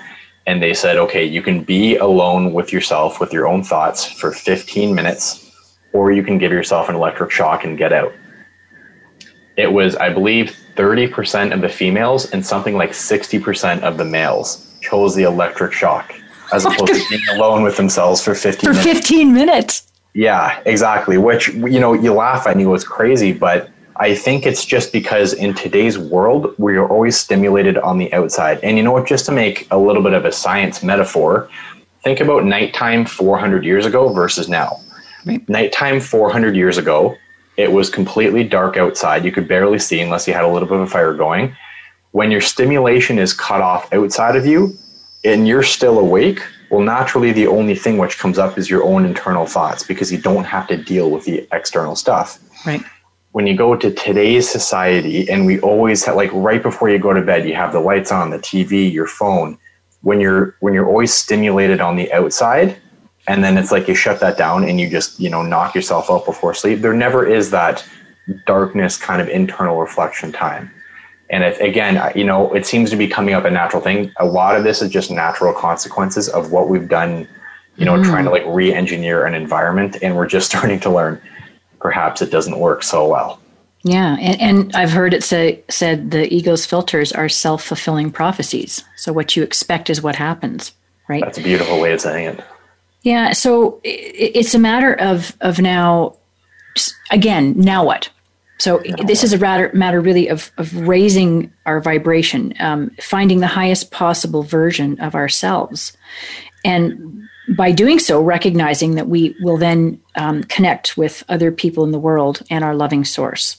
[0.45, 4.31] and they said, okay, you can be alone with yourself, with your own thoughts for
[4.31, 5.51] 15 minutes,
[5.93, 8.13] or you can give yourself an electric shock and get out.
[9.57, 14.77] It was, I believe, 30% of the females and something like 60% of the males
[14.81, 16.15] chose the electric shock
[16.53, 18.99] as oh opposed to being alone with themselves for 15 for minutes.
[18.99, 19.91] 15 minutes.
[20.13, 21.17] Yeah, exactly.
[21.17, 25.33] Which, you know, you laugh I knew it's crazy, but I think it's just because
[25.33, 28.59] in today's world, we are always stimulated on the outside.
[28.63, 31.49] And you know what, just to make a little bit of a science metaphor,
[32.01, 34.79] think about nighttime 400 years ago versus now.
[35.25, 35.47] Right.
[35.49, 37.17] Nighttime 400 years ago,
[37.57, 39.25] it was completely dark outside.
[39.25, 41.53] You could barely see unless you had a little bit of a fire going.
[42.11, 44.77] When your stimulation is cut off outside of you
[45.25, 49.03] and you're still awake, well, naturally, the only thing which comes up is your own
[49.03, 52.39] internal thoughts because you don't have to deal with the external stuff.
[52.65, 52.81] Right.
[53.31, 57.13] When you go to today's society, and we always have, like right before you go
[57.13, 59.57] to bed, you have the lights on, the TV, your phone.
[60.01, 62.77] When you're when you're always stimulated on the outside,
[63.27, 66.09] and then it's like you shut that down and you just you know knock yourself
[66.09, 66.79] out before sleep.
[66.79, 67.85] There never is that
[68.45, 70.71] darkness kind of internal reflection time.
[71.29, 74.11] And if, again, you know, it seems to be coming up a natural thing.
[74.19, 77.27] A lot of this is just natural consequences of what we've done,
[77.75, 78.33] you know, trying to mm.
[78.33, 81.21] like re-engineer an environment, and we're just starting to learn.
[81.79, 83.39] Perhaps it doesn't work so well.
[83.83, 88.83] Yeah, and, and I've heard it say said the ego's filters are self fulfilling prophecies.
[88.97, 90.73] So what you expect is what happens,
[91.07, 91.23] right?
[91.23, 92.43] That's a beautiful way of saying it.
[93.03, 96.15] Yeah, so i- it's a matter of of now.
[97.11, 98.09] Again, now what?
[98.59, 103.47] So this is a matter matter really of of raising our vibration, um, finding the
[103.47, 105.93] highest possible version of ourselves,
[106.65, 107.23] and
[107.55, 111.99] by doing so, recognizing that we will then um, connect with other people in the
[111.99, 113.57] world and our loving source.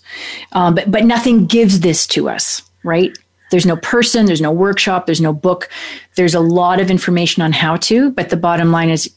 [0.53, 3.17] Um, but but nothing gives this to us, right?
[3.51, 5.69] There's no person, there's no workshop, there's no book.
[6.15, 9.13] There's a lot of information on how to, but the bottom line is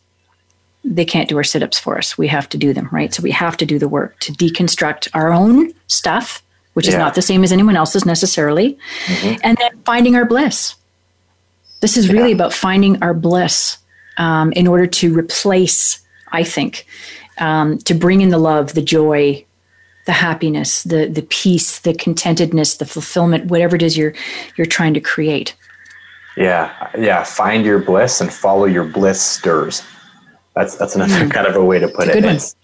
[0.84, 2.18] they can't do our sit ups for us.
[2.18, 3.14] We have to do them, right?
[3.14, 6.42] So we have to do the work to deconstruct our own stuff,
[6.74, 8.78] which is not the same as anyone else's necessarily,
[9.44, 10.76] and then finding our bliss.
[11.80, 13.78] This is really about finding our bliss
[14.18, 16.00] um, in order to replace,
[16.32, 16.86] I think,
[17.40, 19.46] um, to bring in the love, the joy,
[20.06, 24.14] the happiness, the the peace, the contentedness, the fulfillment, whatever it is you're
[24.56, 25.56] you're trying to create.
[26.36, 27.24] Yeah, yeah.
[27.24, 29.84] Find your bliss and follow your bliss stirs.
[30.56, 32.18] That's that's another kind of a way to put it.
[32.18, 32.56] It's-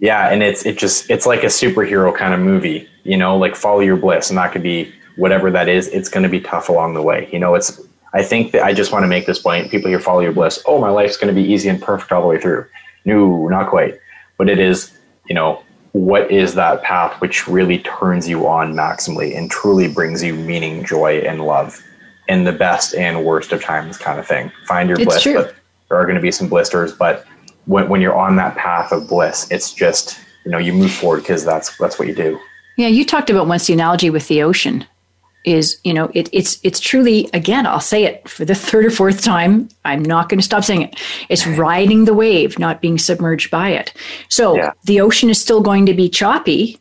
[0.00, 2.88] yeah, and it's it just it's like a superhero kind of movie.
[3.04, 5.88] You know, like follow your bliss, and that could be whatever that is.
[5.88, 7.28] It's going to be tough along the way.
[7.32, 7.80] You know, it's.
[8.14, 9.70] I think that I just want to make this point.
[9.70, 10.62] People here follow your bliss.
[10.66, 12.66] Oh, my life's going to be easy and perfect all the way through.
[13.04, 13.98] No, not quite.
[14.36, 14.92] But it is.
[15.26, 20.22] You know, what is that path which really turns you on maximally and truly brings
[20.22, 21.82] you meaning, joy, and love
[22.28, 24.50] in the best and worst of times, kind of thing.
[24.66, 25.22] Find your It's bliss.
[25.22, 25.34] true.
[25.34, 25.54] But
[25.88, 27.26] there are going to be some blisters, but
[27.64, 31.20] when, when you're on that path of bliss, it's just you know you move forward
[31.20, 32.38] because that's that's what you do.
[32.76, 34.86] Yeah, you talked about once the analogy with the ocean
[35.48, 38.90] is, you know, it, it's it's truly again, I'll say it for the third or
[38.90, 39.68] fourth time.
[39.84, 41.00] I'm not going to stop saying it.
[41.28, 43.92] It's riding the wave, not being submerged by it.
[44.28, 44.72] So Yeah.
[44.84, 46.78] the ocean is still going to be choppy.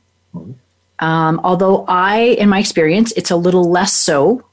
[1.00, 4.44] Um, although I, in my experience, it's a little less so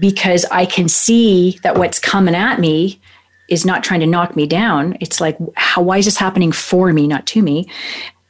[0.00, 3.00] because I can see that what's coming at me
[3.48, 4.96] is not trying to knock me down.
[5.00, 7.68] It's like, how, why is this happening for me, not to me?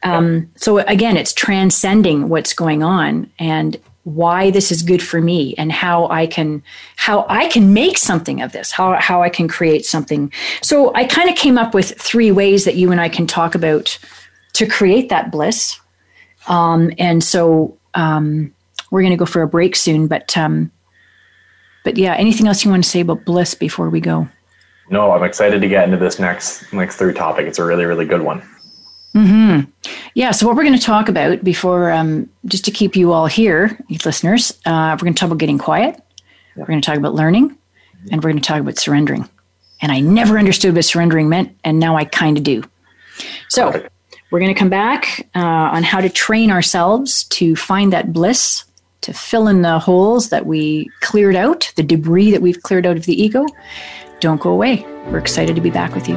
[0.03, 3.77] Um, so again, it's transcending what's going on and
[4.15, 6.63] why this is good for me and how I can
[6.97, 10.33] how I can make something of this, how how I can create something.
[10.63, 13.55] So I kind of came up with three ways that you and I can talk
[13.55, 13.99] about
[14.55, 15.79] to create that bliss.
[16.49, 18.53] Um, and so um,
[18.91, 20.71] we're going to go for a break soon, but um,
[21.85, 24.29] but yeah, anything else you want to say about bliss before we go?
[24.91, 27.47] No, I'm excited to get into this next next third topic.
[27.47, 28.43] It's a really really good one.
[30.15, 33.27] Yeah, so what we're going to talk about before, um, just to keep you all
[33.27, 36.01] here, listeners, uh, we're going to talk about getting quiet.
[36.57, 37.57] We're going to talk about learning,
[38.11, 39.29] and we're going to talk about surrendering.
[39.83, 42.63] And I never understood what surrendering meant, and now I kind of do.
[43.49, 43.89] So
[44.31, 48.65] we're going to come back uh, on how to train ourselves to find that bliss,
[49.03, 52.97] to fill in the holes that we cleared out, the debris that we've cleared out
[52.97, 53.47] of the ego.
[54.21, 54.85] Don't go away.
[55.07, 56.17] We're excited to be back with you.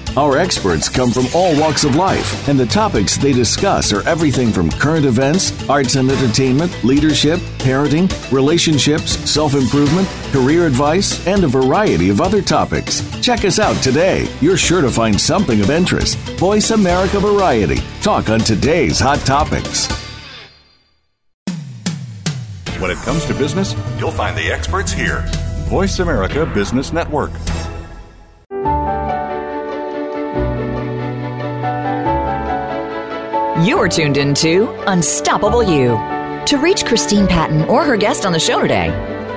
[0.17, 4.51] Our experts come from all walks of life, and the topics they discuss are everything
[4.51, 11.47] from current events, arts and entertainment, leadership, parenting, relationships, self improvement, career advice, and a
[11.47, 13.01] variety of other topics.
[13.21, 14.27] Check us out today.
[14.41, 16.17] You're sure to find something of interest.
[16.37, 17.77] Voice America Variety.
[18.01, 19.87] Talk on today's hot topics.
[22.81, 25.23] When it comes to business, you'll find the experts here.
[25.69, 27.31] Voice America Business Network.
[33.63, 35.89] You're tuned into Unstoppable You.
[36.47, 38.89] To reach Christine Patton or her guest on the show today,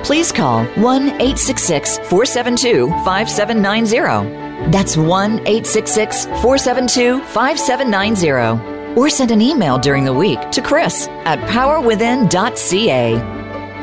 [0.03, 4.71] please call 1 866 472 5790.
[4.71, 8.99] That's 1 866 472 5790.
[8.99, 13.13] Or send an email during the week to Chris at powerwithin.ca.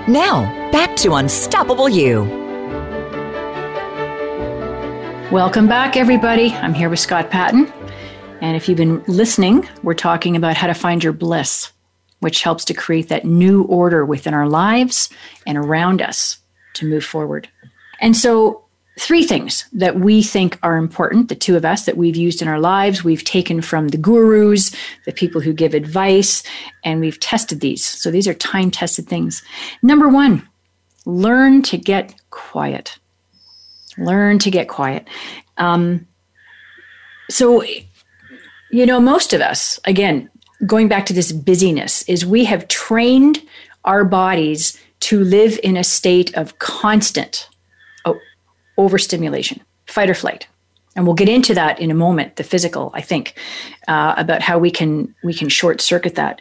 [0.09, 2.25] Now, back to Unstoppable You.
[5.31, 6.51] Welcome back, everybody.
[6.51, 7.73] I'm here with Scott Patton.
[8.43, 11.71] And if you've been listening, we're talking about how to find your bliss,
[12.19, 15.09] which helps to create that new order within our lives
[15.47, 16.39] and around us
[16.75, 17.49] to move forward.
[18.01, 18.65] And so,
[18.99, 22.49] three things that we think are important, the two of us that we've used in
[22.49, 24.75] our lives, we've taken from the gurus,
[25.07, 26.43] the people who give advice,
[26.85, 27.85] and we've tested these.
[27.85, 29.41] So, these are time tested things.
[29.83, 30.49] Number one,
[31.07, 32.99] learn to get quiet.
[33.97, 35.07] Learn to get quiet.
[35.59, 36.09] Um,
[37.31, 37.63] so,
[38.73, 40.29] you know, most of us, again,
[40.67, 43.43] going back to this busyness, is we have trained
[43.85, 47.49] our bodies to live in a state of constant
[48.79, 50.47] overstimulation, fight or flight.
[50.95, 53.35] And we'll get into that in a moment, the physical, I think,
[53.89, 56.41] uh, about how we can we can short circuit that.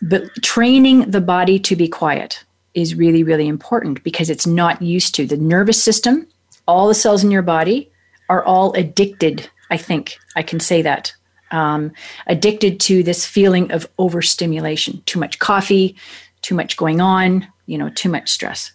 [0.00, 2.44] But training the body to be quiet
[2.74, 5.26] is really, really important because it's not used to.
[5.26, 6.26] The nervous system,
[6.66, 7.90] all the cells in your body
[8.30, 10.16] are all addicted, I think.
[10.36, 11.12] I can say that
[11.52, 11.92] um,
[12.26, 15.96] addicted to this feeling of overstimulation too much coffee
[16.42, 18.72] too much going on you know too much stress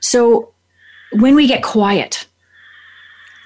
[0.00, 0.52] so
[1.12, 2.26] when we get quiet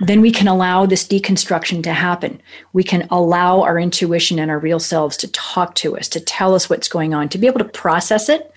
[0.01, 2.41] then we can allow this deconstruction to happen.
[2.73, 6.55] We can allow our intuition and our real selves to talk to us, to tell
[6.55, 8.51] us what's going on, to be able to process it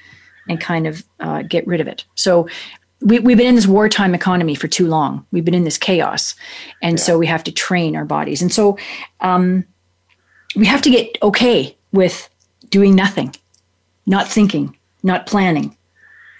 [0.48, 2.06] and kind of uh, get rid of it.
[2.16, 2.48] So
[3.02, 5.26] we, have been in this wartime economy for too long.
[5.32, 6.36] We've been in this chaos.
[6.82, 7.04] And yeah.
[7.04, 8.42] so we have to train our bodies.
[8.42, 8.78] And so
[9.20, 9.66] um,
[10.56, 12.30] we have to get okay with
[12.70, 13.36] doing nothing,
[14.06, 15.76] not thinking, not planning,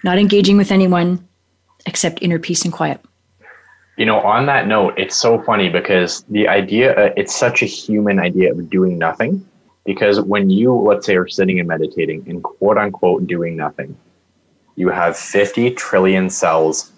[0.02, 1.26] not engaging with anyone
[1.86, 3.00] except inner peace and quiet.
[3.96, 7.66] You know, on that note, it's so funny because the idea, uh, it's such a
[7.66, 9.46] human idea of doing nothing.
[9.84, 13.96] Because when you, let's say, are sitting and meditating and quote unquote doing nothing,
[14.76, 16.90] you have 50 trillion cells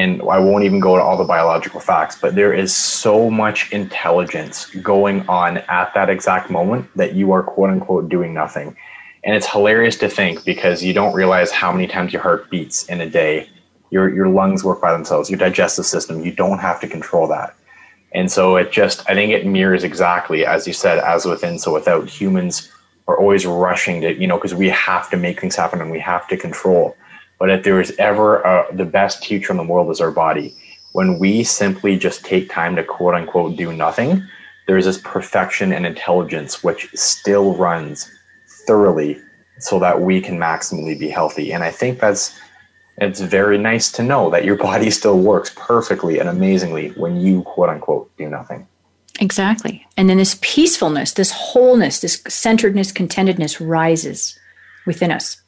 [0.00, 3.70] and I won't even go to all the biological facts, but there is so much
[3.70, 8.74] intelligence going on at that exact moment that you are quote unquote doing nothing.
[9.24, 12.84] And it's hilarious to think because you don't realize how many times your heart beats
[12.84, 13.50] in a day.
[13.90, 17.54] Your, your lungs work by themselves, your digestive system, you don't have to control that.
[18.12, 21.74] And so it just, I think it mirrors exactly, as you said, as within, so
[21.74, 22.08] without.
[22.08, 22.72] Humans
[23.06, 26.00] are always rushing to, you know, because we have to make things happen and we
[26.00, 26.96] have to control.
[27.40, 30.54] But if there is ever a, the best teacher in the world is our body.
[30.92, 34.22] When we simply just take time to quote unquote do nothing,
[34.66, 38.08] there's this perfection and intelligence which still runs
[38.66, 39.18] thoroughly
[39.58, 41.52] so that we can maximally be healthy.
[41.52, 42.38] And I think that's
[42.98, 47.42] it's very nice to know that your body still works perfectly and amazingly when you
[47.42, 48.68] quote unquote do nothing.
[49.18, 49.86] Exactly.
[49.96, 54.38] And then this peacefulness, this wholeness, this centeredness, contentedness rises
[54.86, 55.39] within us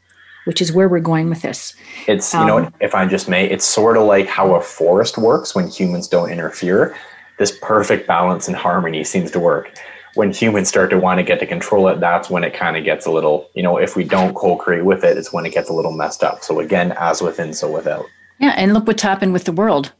[0.45, 1.75] which is where we're going with this.
[2.07, 5.19] It's, you um, know, if I just may, it's sort of like how a forest
[5.19, 6.97] works when humans don't interfere.
[7.39, 9.77] This perfect balance and harmony seems to work.
[10.15, 12.85] When humans start to want to get to control it, that's when it kind of
[12.85, 15.55] gets a little, you know, if we don't co create with it, it's when it
[15.55, 16.43] gets a little messed up.
[16.43, 18.05] So again, as within, so without.
[18.39, 18.55] Yeah.
[18.57, 19.93] And look what's happened with the world.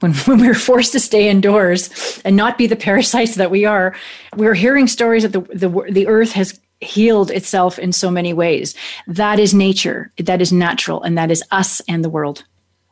[0.00, 3.64] When, when we were forced to stay indoors and not be the parasites that we
[3.64, 3.94] are,
[4.36, 8.32] we we're hearing stories that the, the, the earth has healed itself in so many
[8.32, 8.74] ways.
[9.06, 12.44] That is nature, that is natural, and that is us and the world.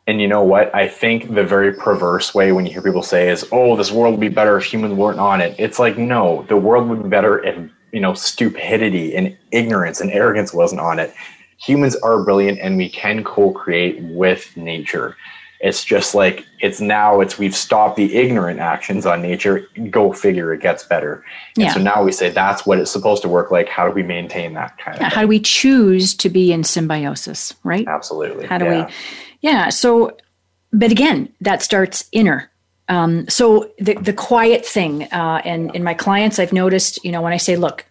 [0.06, 0.74] And you know what?
[0.74, 4.14] I think the very perverse way when you hear people say is, "Oh, this world
[4.14, 7.08] would be better if humans weren't on it." It's like, no, the world would be
[7.08, 7.56] better if
[7.92, 11.14] you know stupidity and ignorance and arrogance wasn't on it.
[11.58, 15.16] Humans are brilliant, and we can co-create with nature.
[15.62, 17.20] It's just like it's now.
[17.20, 19.68] It's we've stopped the ignorant actions on nature.
[19.90, 21.24] Go figure, it gets better.
[21.54, 21.74] And Yeah.
[21.74, 23.68] so now we say that's what it's supposed to work like.
[23.68, 25.04] How do we maintain that kind of?
[25.04, 25.20] How thing?
[25.22, 27.86] do we choose to be in symbiosis, right?
[27.86, 28.46] Absolutely.
[28.46, 28.86] How do yeah.
[28.86, 28.92] we?
[29.40, 29.68] Yeah.
[29.68, 30.16] So,
[30.72, 32.50] but again, that starts inner.
[32.88, 37.22] Um, so the the quiet thing, uh, and in my clients, I've noticed, you know,
[37.22, 37.86] when I say, look,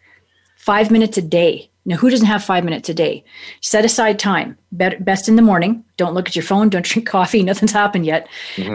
[0.57, 1.70] five minutes a day.
[1.85, 3.23] Now, who doesn't have five minutes a day?
[3.61, 4.57] Set aside time.
[4.71, 5.83] Bet- Best in the morning.
[5.97, 6.69] Don't look at your phone.
[6.69, 7.41] Don't drink coffee.
[7.43, 8.27] Nothing's happened yet.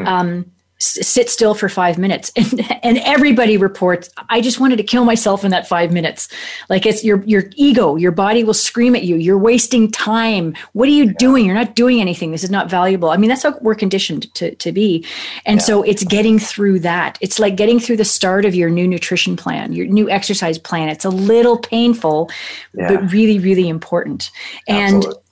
[0.07, 2.33] Um, s- sit still for five minutes.
[2.47, 6.29] And, and everybody reports i just wanted to kill myself in that five minutes.
[6.69, 9.17] Like it's your your ego your body will scream at you.
[9.17, 10.55] You're wasting time.
[10.75, 11.45] What are you doing?
[11.45, 12.31] You're not doing anything.
[12.31, 13.11] This is not valuable.
[13.11, 15.05] I mean that's how we're conditioned to, to be.
[15.45, 17.19] And so it's getting through that.
[17.21, 20.89] It's like getting through the start of your new nutrition plan your new exercise plan.
[20.89, 22.31] It's a little painful
[22.75, 22.89] Yeah.
[22.89, 24.31] but really really important.
[24.69, 25.23] And Absolutely.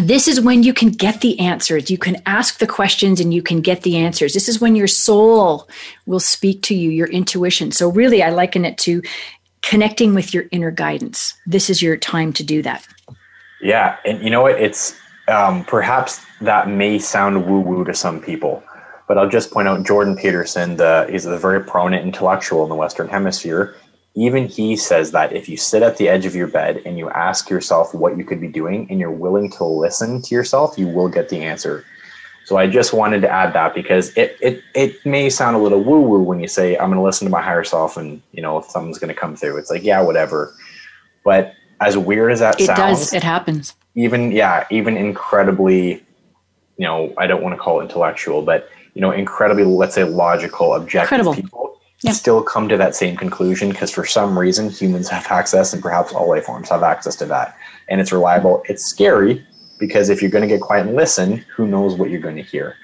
[0.00, 1.90] This is when you can get the answers.
[1.90, 4.32] You can ask the questions and you can get the answers.
[4.32, 5.68] This is when your soul
[6.06, 7.72] will speak to you, your intuition.
[7.72, 9.02] So, really, I liken it to
[9.62, 11.34] connecting with your inner guidance.
[11.46, 12.86] This is your time to do that.
[13.60, 14.60] Yeah, and you know what?
[14.60, 14.96] It's
[15.26, 18.62] um, perhaps that may sound woo woo to some people,
[19.08, 20.76] but I'll just point out Jordan Peterson.
[20.76, 23.74] The he's a very prominent intellectual in the Western Hemisphere.
[24.18, 27.08] Even he says that if you sit at the edge of your bed and you
[27.10, 30.88] ask yourself what you could be doing, and you're willing to listen to yourself, you
[30.88, 31.84] will get the answer.
[32.44, 35.82] So I just wanted to add that because it it it may sound a little
[35.84, 38.42] woo woo when you say I'm going to listen to my higher self and you
[38.42, 39.56] know if something's going to come through.
[39.58, 40.54] It's like yeah, whatever.
[41.24, 43.74] But as weird as that It sounds, does, it happens.
[43.94, 46.04] even yeah even incredibly
[46.76, 50.04] you know i don't want to call it intellectual but you know incredibly let's say
[50.04, 51.34] logical objective Credible.
[51.34, 51.67] people
[52.00, 52.12] Yeah.
[52.12, 56.12] still come to that same conclusion because for some reason humans have access and perhaps
[56.12, 57.56] all life forms have access to that
[57.88, 59.44] and it's reliable it's scary
[59.78, 62.42] because if you're going to get quiet and listen who knows what you're going to
[62.42, 62.76] hear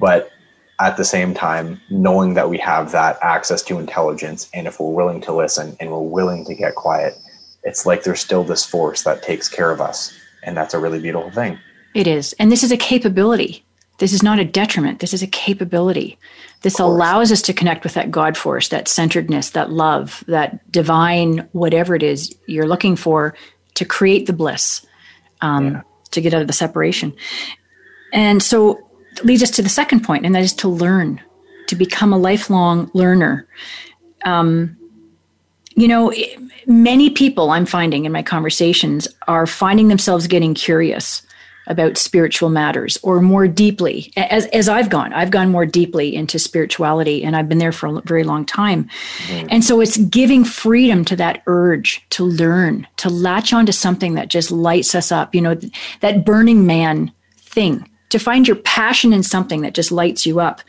[0.00, 0.32] but
[0.80, 4.90] at the same time knowing that we have that access to intelligence and if we're
[4.90, 7.14] willing to listen and we're willing to get quiet
[7.62, 11.00] it's like there's still this force that takes care of us and that's a really
[11.00, 11.58] beautiful thing
[11.94, 12.32] It is.
[12.38, 13.64] And this is a capability.
[13.98, 15.00] This is not a detriment.
[15.00, 16.18] This is a capability.
[16.62, 21.48] This allows us to connect with that God force, that centeredness, that love, that divine,
[21.52, 23.34] whatever it is you're looking for
[23.74, 24.84] to create the bliss,
[25.40, 27.12] um, to get out of the separation.
[28.12, 28.80] And so
[29.24, 31.20] leads us to the second point, and that is to learn,
[31.66, 33.46] to become a lifelong learner.
[34.24, 34.76] Um,
[35.74, 36.12] you know,
[36.66, 41.22] many people I'm finding in my conversations are finding themselves getting curious
[41.68, 45.12] about spiritual matters or more deeply as, as I've gone.
[45.12, 48.88] I've gone more deeply into spirituality and I've been there for a very long time.
[49.48, 54.28] And so it's giving freedom to that urge to learn, to latch onto something that
[54.28, 57.88] just lights us up, you know, th- that burning man thing.
[58.10, 60.62] To find your passion in something that just lights you up,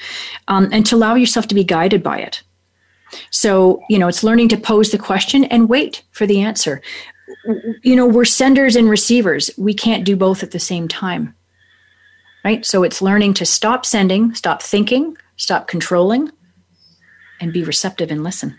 [0.49, 2.43] um, and to allow yourself to be guided by it.
[3.31, 6.81] So, you know, it's learning to pose the question and wait for the answer.
[7.83, 9.51] You know, we're senders and receivers.
[9.57, 11.35] We can't do both at the same time.
[12.43, 12.65] Right?
[12.65, 16.31] So it's learning to stop sending, stop thinking, stop controlling,
[17.41, 18.57] and be receptive and listen.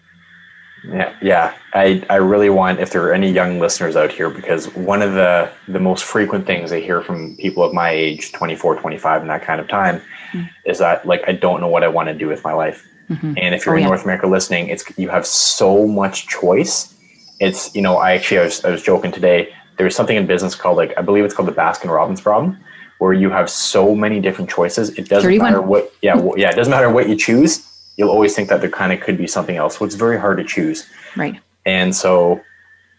[0.84, 1.54] Yeah, yeah.
[1.74, 5.12] I, I really want if there are any young listeners out here because one of
[5.12, 9.30] the the most frequent things I hear from people of my age, 24, 25 and
[9.30, 10.00] that kind of time
[10.32, 10.46] mm-hmm.
[10.64, 12.86] is that like I don't know what I want to do with my life.
[13.10, 13.34] Mm-hmm.
[13.36, 13.88] And if you're Oh, in yeah.
[13.88, 16.94] North America listening, it's you have so much choice.
[17.40, 19.52] It's you know, I actually I was, I was joking today.
[19.78, 22.58] There's something in business called like I believe it's called the Baskin Robbins problem,
[22.98, 24.90] where you have so many different choices.
[24.90, 25.50] It doesn't 31.
[25.50, 27.66] matter what yeah, well, yeah, it doesn't matter what you choose.
[27.96, 29.78] You'll always think that there kind of could be something else.
[29.78, 30.88] So it's very hard to choose.
[31.16, 31.40] Right.
[31.66, 32.40] And so,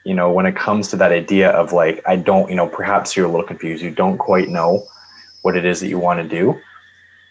[0.06, 3.16] you know, when it comes to that idea of like, I don't, you know, perhaps
[3.16, 4.86] you're a little confused, you don't quite know
[5.42, 6.60] what it is that you want to do,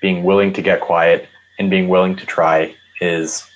[0.01, 3.49] being willing to get quiet and being willing to try is,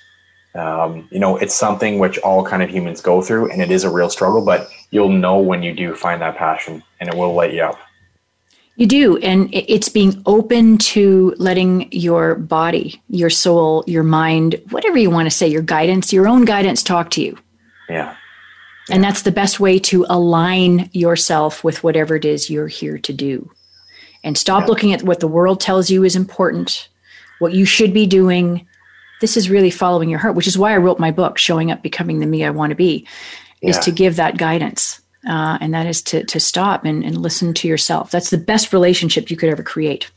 [0.55, 3.83] um, you know, it's something which all kind of humans go through and it is
[3.83, 7.33] a real struggle, but you'll know when you do find that passion and it will
[7.33, 7.79] light you up.
[8.77, 9.17] You do.
[9.17, 15.27] And it's being open to letting your body, your soul, your mind, whatever you want
[15.27, 17.37] to say, your guidance, your own guidance talk to you.
[17.87, 18.15] Yeah.
[18.89, 23.13] And that's the best way to align yourself with whatever it is you're here to
[23.13, 23.49] do.
[24.23, 26.89] And stop looking at what the world tells you is important,
[27.39, 28.67] what you should be doing.
[29.21, 31.81] This is really following your heart, which is why I wrote my book, Showing Up
[31.81, 33.07] Becoming the Me I Want to Be.
[33.61, 33.81] is Yeah.
[33.81, 35.01] to give that guidance.
[35.27, 38.11] Uh, and that is to, to stop and, and listen to yourself.
[38.11, 40.11] That's the best relationship you could ever create.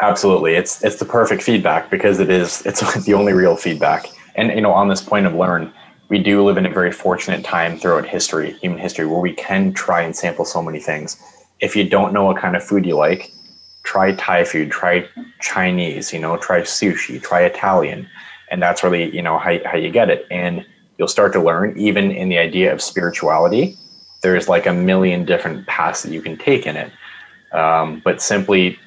[0.00, 0.54] Absolutely.
[0.54, 4.06] It's it's the perfect feedback because it is it's the only real feedback.
[4.36, 5.72] And you know, on this point of learn,
[6.08, 9.72] we do live in a very fortunate time throughout history, human history, where we can
[9.72, 11.16] try and sample so many things.
[11.60, 13.32] If you don't know what kind of food you like,
[13.84, 15.06] try Thai food, try
[15.40, 18.08] Chinese, you know, try sushi, try Italian.
[18.54, 20.28] And that's really, you know, how, how you get it.
[20.30, 20.64] And
[20.96, 23.76] you'll start to learn, even in the idea of spirituality,
[24.22, 26.92] there's like a million different paths that you can take in it.
[27.52, 28.78] Um, but simply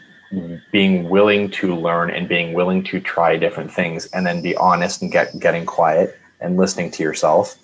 [0.72, 5.02] being willing to learn and being willing to try different things and then be honest
[5.02, 7.58] and get getting quiet and listening to yourself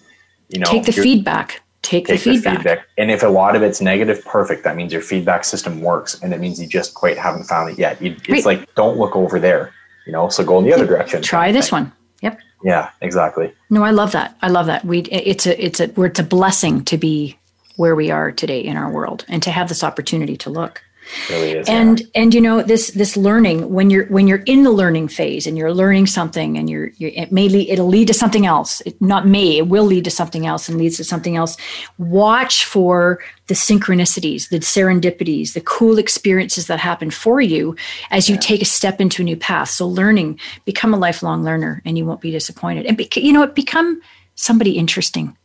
[0.47, 1.61] you know Take the feedback.
[1.81, 2.87] Take, the, take feedback.
[2.97, 6.33] and if a lot of it's negative perfect that means your feedback system works and
[6.33, 8.29] it means you just quite haven't found it yet you, Right.
[8.29, 9.73] it's like don't look over there
[10.05, 11.91] you know so go in the other direction Try this one.
[12.21, 12.39] Yep.
[12.63, 14.37] yeah exactly No, I love that.
[14.41, 14.85] I love that.
[14.85, 17.37] We it's a it's a where it's a blessing to be
[17.75, 20.81] where we are today in our world and to have this opportunity to look.
[21.29, 24.71] Really is and and you know this this learning when you're when you're in the
[24.71, 28.13] learning phase and you're learning something and you're, you're it may lead, it'll lead to
[28.13, 28.81] something else.
[28.81, 31.57] It not may it will lead to something else and leads to something else.
[31.97, 37.75] Watch for the synchronicities the serendipities the cool experiences that happen for you
[38.09, 39.69] as you take a step into a new path.
[39.69, 42.85] So learning become a lifelong learner and you won't be disappointed.
[42.85, 44.01] And bec- you know it become
[44.35, 45.37] somebody interesting.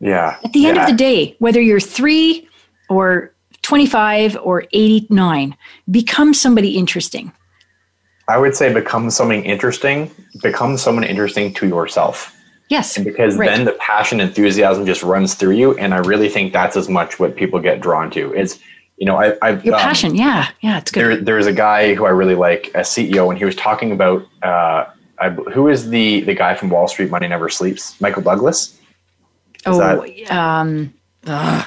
[0.00, 0.38] Yeah.
[0.44, 0.82] At the end yeah.
[0.84, 2.48] of the day, whether you're three
[2.88, 3.34] or
[3.68, 5.54] 25 or 89,
[5.90, 7.30] become somebody interesting.
[8.28, 10.10] i would say become something interesting
[10.42, 12.34] become someone interesting to yourself
[12.70, 12.96] Yes.
[12.98, 13.48] And because right.
[13.48, 17.18] then the passion enthusiasm just runs through you and i really think that's as much
[17.20, 18.58] what people get drawn to is
[18.98, 20.14] you know I, i've Your um, passion.
[20.14, 20.48] Yeah.
[20.60, 20.78] Yeah.
[20.78, 21.00] It's good.
[21.00, 24.20] there, there's a guy who i really like a ceo and he was talking about
[24.42, 24.80] uh,
[25.18, 28.78] I, who is the the guy from wall street money never sleeps michael douglas
[29.66, 30.92] oh, that- um,
[31.26, 31.64] ugh.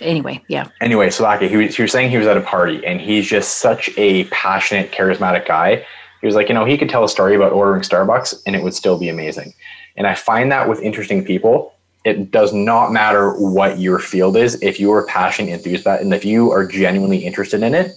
[0.00, 0.42] Anyway.
[0.48, 0.68] Yeah.
[0.80, 3.26] anyway so like he was, he was saying he was at a party and he's
[3.26, 5.84] just such a passionate charismatic guy
[6.20, 8.62] he was like you know he could tell a story about ordering starbucks and it
[8.62, 9.52] would still be amazing
[9.96, 11.74] and i find that with interesting people
[12.04, 16.12] it does not matter what your field is if you are passionate enthused that and
[16.12, 17.92] if you are genuinely interested in it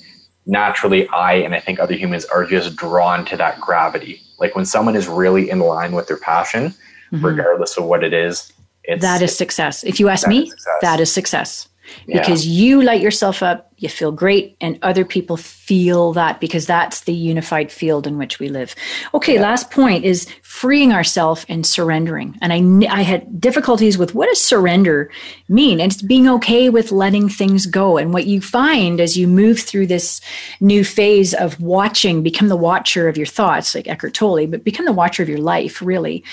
[0.45, 4.65] naturally i and i think other humans are just drawn to that gravity like when
[4.65, 6.73] someone is really in line with their passion
[7.11, 9.13] regardless of what it is it's Mm-hmm.
[9.13, 9.83] That is success.
[9.83, 11.67] If you ask That me, is that is success.
[12.07, 12.19] Yeah.
[12.19, 17.01] Because you light yourself up, you feel great, and other people feel that because that's
[17.01, 18.75] the unified field in which we live.
[19.13, 22.37] Okay, last point is freeing ourselves and surrendering.
[22.41, 25.09] And I, I had difficulties with what does surrender
[25.49, 25.79] mean?
[25.79, 27.97] And it's being okay with letting things go.
[27.97, 30.21] And what you find as you move through this
[30.59, 34.85] new phase of watching, become the watcher of your thoughts, like Eckhart Tolle, but become
[34.85, 36.23] the watcher of your life, really,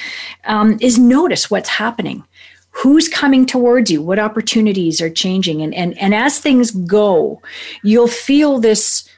[0.44, 2.24] um, is notice what's happening
[2.78, 4.00] who's coming towards you?
[4.00, 5.62] What opportunities are changing?
[5.62, 7.40] And and and as things go
[7.82, 9.08] you'll feel this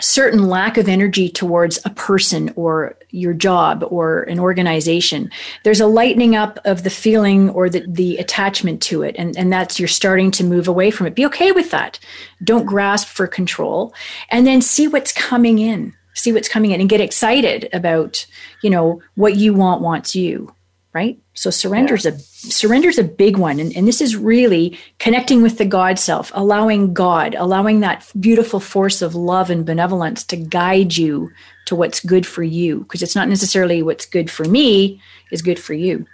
[0.00, 5.30] certain lack of energy towards a person or your job or an organization.
[5.62, 9.52] There's a lightening up of the feeling or the, the attachment to it and, and
[9.52, 11.14] that's you're starting to move away from it.
[11.14, 11.98] Be okay with that.
[12.42, 13.92] Don't grasp for control
[14.30, 15.94] and then see what's coming in.
[16.14, 18.26] See what's coming in and get excited about
[18.62, 20.52] you know what you want wants you
[20.92, 25.58] right so surrender's a surrender's a big one and, and this is really connecting with
[25.58, 30.96] the god self allowing god allowing that beautiful force of love and benevolence to guide
[30.96, 31.30] you
[31.66, 35.58] to what's good for you because it's not necessarily what's good for me is good
[35.58, 36.06] for you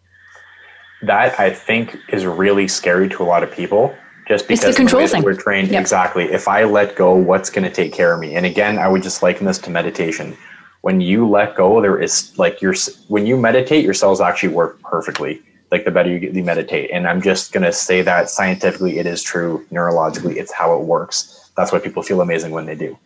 [1.02, 3.94] that I think is really scary to a lot of people.
[4.28, 5.22] Just It's because the control that thing.
[5.22, 5.80] we're trained Yep.
[5.80, 6.24] exactly.
[6.24, 8.34] If I let go, what's going to take care of me?
[8.34, 10.36] And again, I would just liken this to meditation.
[10.82, 12.74] When you let go, there is like your
[13.08, 15.42] when you meditate, your cells actually work perfectly.
[15.72, 19.06] Like the better you, get, you meditate, and I'm just to say that scientifically, it
[19.06, 19.66] is true.
[19.72, 21.50] Neurologically, it's how it works.
[21.56, 22.96] That's why people feel amazing when they do.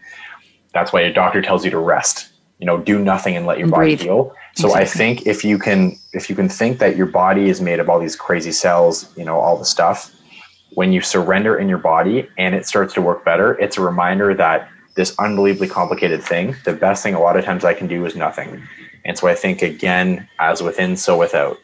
[0.75, 2.29] That's why your doctor tells you to rest.
[2.59, 4.03] You know, do nothing and let your body breathe.
[4.03, 4.35] heal.
[4.57, 7.81] So I think if you can if you can think that your body is made
[7.81, 10.15] of all these crazy cells, you know, all the stuff,
[10.75, 14.35] when you surrender in your body and it starts to work better, it's a reminder
[14.35, 18.05] that this unbelievably complicated thing, the best thing a lot of times I can do
[18.05, 18.63] is nothing.
[19.05, 21.59] And so I think again, as within, so without,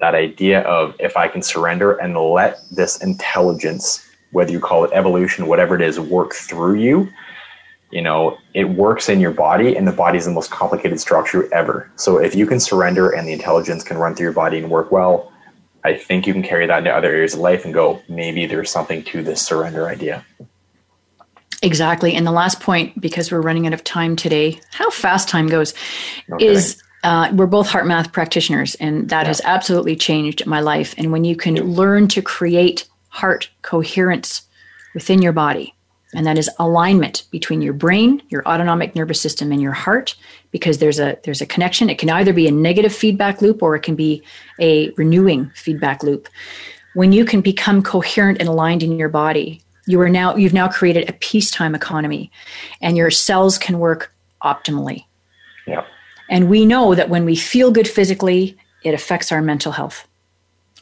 [0.00, 4.90] that idea of if I can surrender and let this intelligence, whether you call it
[4.92, 7.08] evolution, whatever it is, work through you,
[7.92, 11.52] you know, it works in your body and the body is the most complicated structure
[11.54, 11.88] ever.
[11.94, 14.90] So if you can surrender and the intelligence can run through your body and work
[14.90, 15.32] well,
[15.84, 18.70] I think you can carry that into other areas of life and go, maybe there's
[18.70, 20.24] something to this surrender idea.
[21.64, 22.14] Exactly.
[22.14, 25.72] And the last point, because we're running out of time today, how fast time goes,
[26.28, 29.28] No is uh, we're both HeartMath practitioners, and that yeah.
[29.28, 30.94] has absolutely changed my life.
[30.98, 34.42] And when you can learn to create heart coherence
[34.94, 35.74] within your body,
[36.14, 40.14] and that is alignment between your brain, your autonomic nervous system, and your heart,
[40.50, 41.90] because there's a there's a connection.
[41.90, 44.22] It can either be a negative feedback loop or it can be
[44.60, 46.28] a renewing feedback loop.
[46.94, 50.68] When you can become coherent and aligned in your body, you are now you've now
[50.68, 52.30] created a peacetime economy,
[52.80, 54.12] and your cells can work
[54.42, 55.04] optimally.
[55.66, 55.84] Yeah.
[56.30, 60.06] And we know that when we feel good physically, it affects our mental health,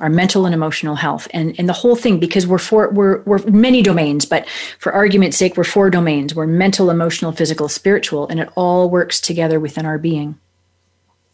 [0.00, 1.26] our mental and emotional health.
[1.32, 4.48] And, and the whole thing, because we're for we're we're many domains, but
[4.78, 6.34] for argument's sake, we're four domains.
[6.34, 10.38] We're mental, emotional, physical, spiritual, and it all works together within our being.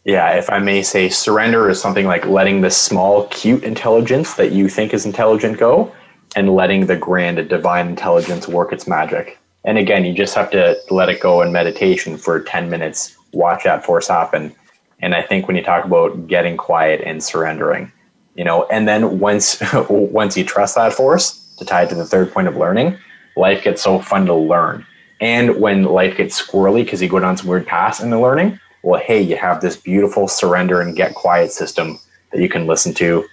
[0.05, 4.53] Yeah, if I may say, surrender is something like letting the small, cute intelligence that
[4.53, 5.93] you think is intelligent go
[6.35, 9.37] and letting the grand divine intelligence work its magic.
[9.65, 13.63] And again, you just have to let it go in meditation for 10 minutes watch
[13.63, 14.55] that force happen.
[15.01, 17.91] And I think when you talk about getting quiet and surrendering,
[18.35, 22.05] you know, and then once once you trust that force to tie it to the
[22.05, 22.97] third point of learning,
[23.35, 24.85] life gets so fun to learn.
[25.21, 28.59] And when life gets squirrely because you go down some weird paths in the learning,
[28.83, 31.99] well, hey, you have this beautiful surrender and get quiet system
[32.31, 33.25] that you can listen to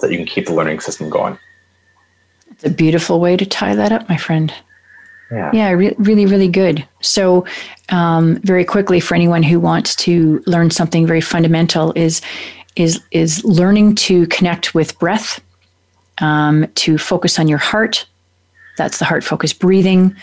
[0.00, 1.38] that you can keep the learning system going.
[2.50, 4.52] It's a beautiful way to tie that up, my friend.
[5.30, 6.86] Yeah, yeah re- really, really good.
[7.00, 7.46] So,
[7.90, 12.20] um, very quickly, for anyone who wants to learn something very fundamental, is
[12.76, 15.40] is is learning to connect with breath,
[16.18, 18.06] um, to focus on your heart.
[18.76, 20.16] That's the heart focus breathing,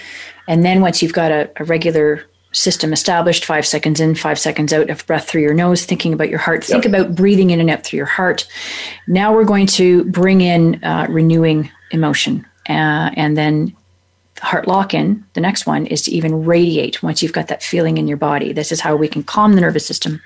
[0.47, 4.73] and then once you've got a, a regular system established five seconds in five seconds
[4.73, 7.69] out of breath through your nose thinking about your heart think about breathing in and
[7.69, 8.47] out through your heart
[9.05, 13.75] now we're going to bring in uh, renewing emotion uh, and then
[14.41, 17.97] heart lock in, the next one is to even radiate once you've got that feeling
[17.97, 18.53] in your body.
[18.53, 20.21] This is how we can calm the nervous system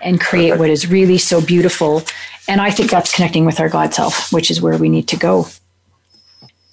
[0.00, 2.02] and create what is really so beautiful.
[2.48, 5.16] And I think that's connecting with our God self, which is where we need to
[5.16, 5.46] go.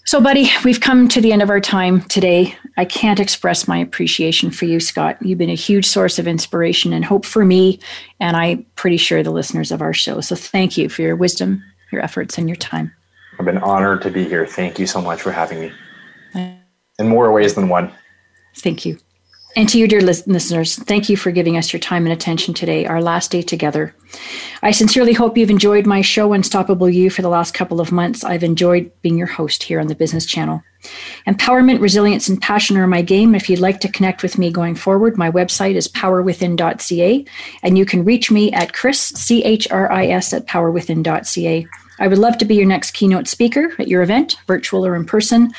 [0.06, 2.56] So, buddy, we've come to the end of our time today.
[2.76, 5.18] I can't express my appreciation for you, Scott.
[5.22, 7.80] You've been a huge source of inspiration and hope for me,
[8.20, 10.20] and I'm pretty sure the listeners of our show.
[10.20, 12.94] So, thank you for your wisdom, your efforts, and your time.
[13.40, 14.46] I've been honored to be here.
[14.46, 15.72] Thank you so much for having me
[17.00, 17.92] in more ways than one.
[18.56, 18.98] Thank you.
[19.56, 22.88] And to you, dear listeners, thank you for giving us your time and attention today,
[22.88, 23.94] our last day together.
[24.64, 28.24] I sincerely hope you've enjoyed my show, Unstoppable You, for the last couple of months.
[28.24, 30.64] I've enjoyed being your host here on the Business Channel.
[31.28, 33.36] Empowerment, resilience, and passion are my game.
[33.36, 37.26] If you'd like to connect with me going forward, my website is powerwithin.ca,
[37.62, 41.68] and you can reach me at Chris, C H R I S, at powerwithin.ca.
[42.04, 45.06] I would love to be your next keynote speaker at your event, virtual or in
[45.06, 45.54] person.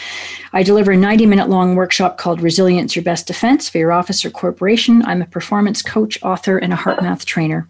[0.52, 4.26] I deliver a 90 minute long workshop called Resilience Your Best Defense for your office
[4.26, 5.02] or corporation.
[5.06, 7.66] I'm a performance coach, author, and a heart math trainer.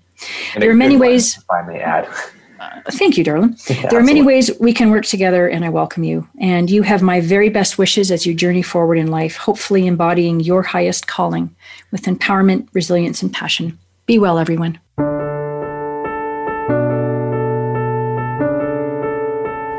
[0.55, 1.37] And there are many ways.
[1.37, 2.09] If I may add.
[2.91, 3.57] Thank you, darling.
[3.69, 6.27] Yeah, there are many ways we can work together, and I welcome you.
[6.41, 10.41] And you have my very best wishes as you journey forward in life, hopefully embodying
[10.41, 11.55] your highest calling
[11.93, 13.79] with empowerment, resilience, and passion.
[14.07, 14.81] Be well, everyone.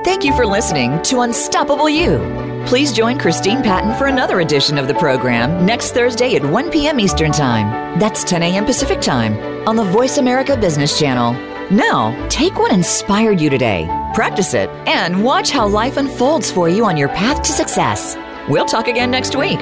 [0.05, 2.19] Thank you for listening to Unstoppable You.
[2.67, 6.99] Please join Christine Patton for another edition of the program next Thursday at 1 p.m.
[6.99, 7.97] Eastern Time.
[7.97, 8.65] That's 10 a.m.
[8.65, 9.33] Pacific Time
[9.67, 11.33] on the Voice America Business Channel.
[11.75, 16.85] Now, take what inspired you today, practice it, and watch how life unfolds for you
[16.85, 18.15] on your path to success.
[18.47, 19.59] We'll talk again next week.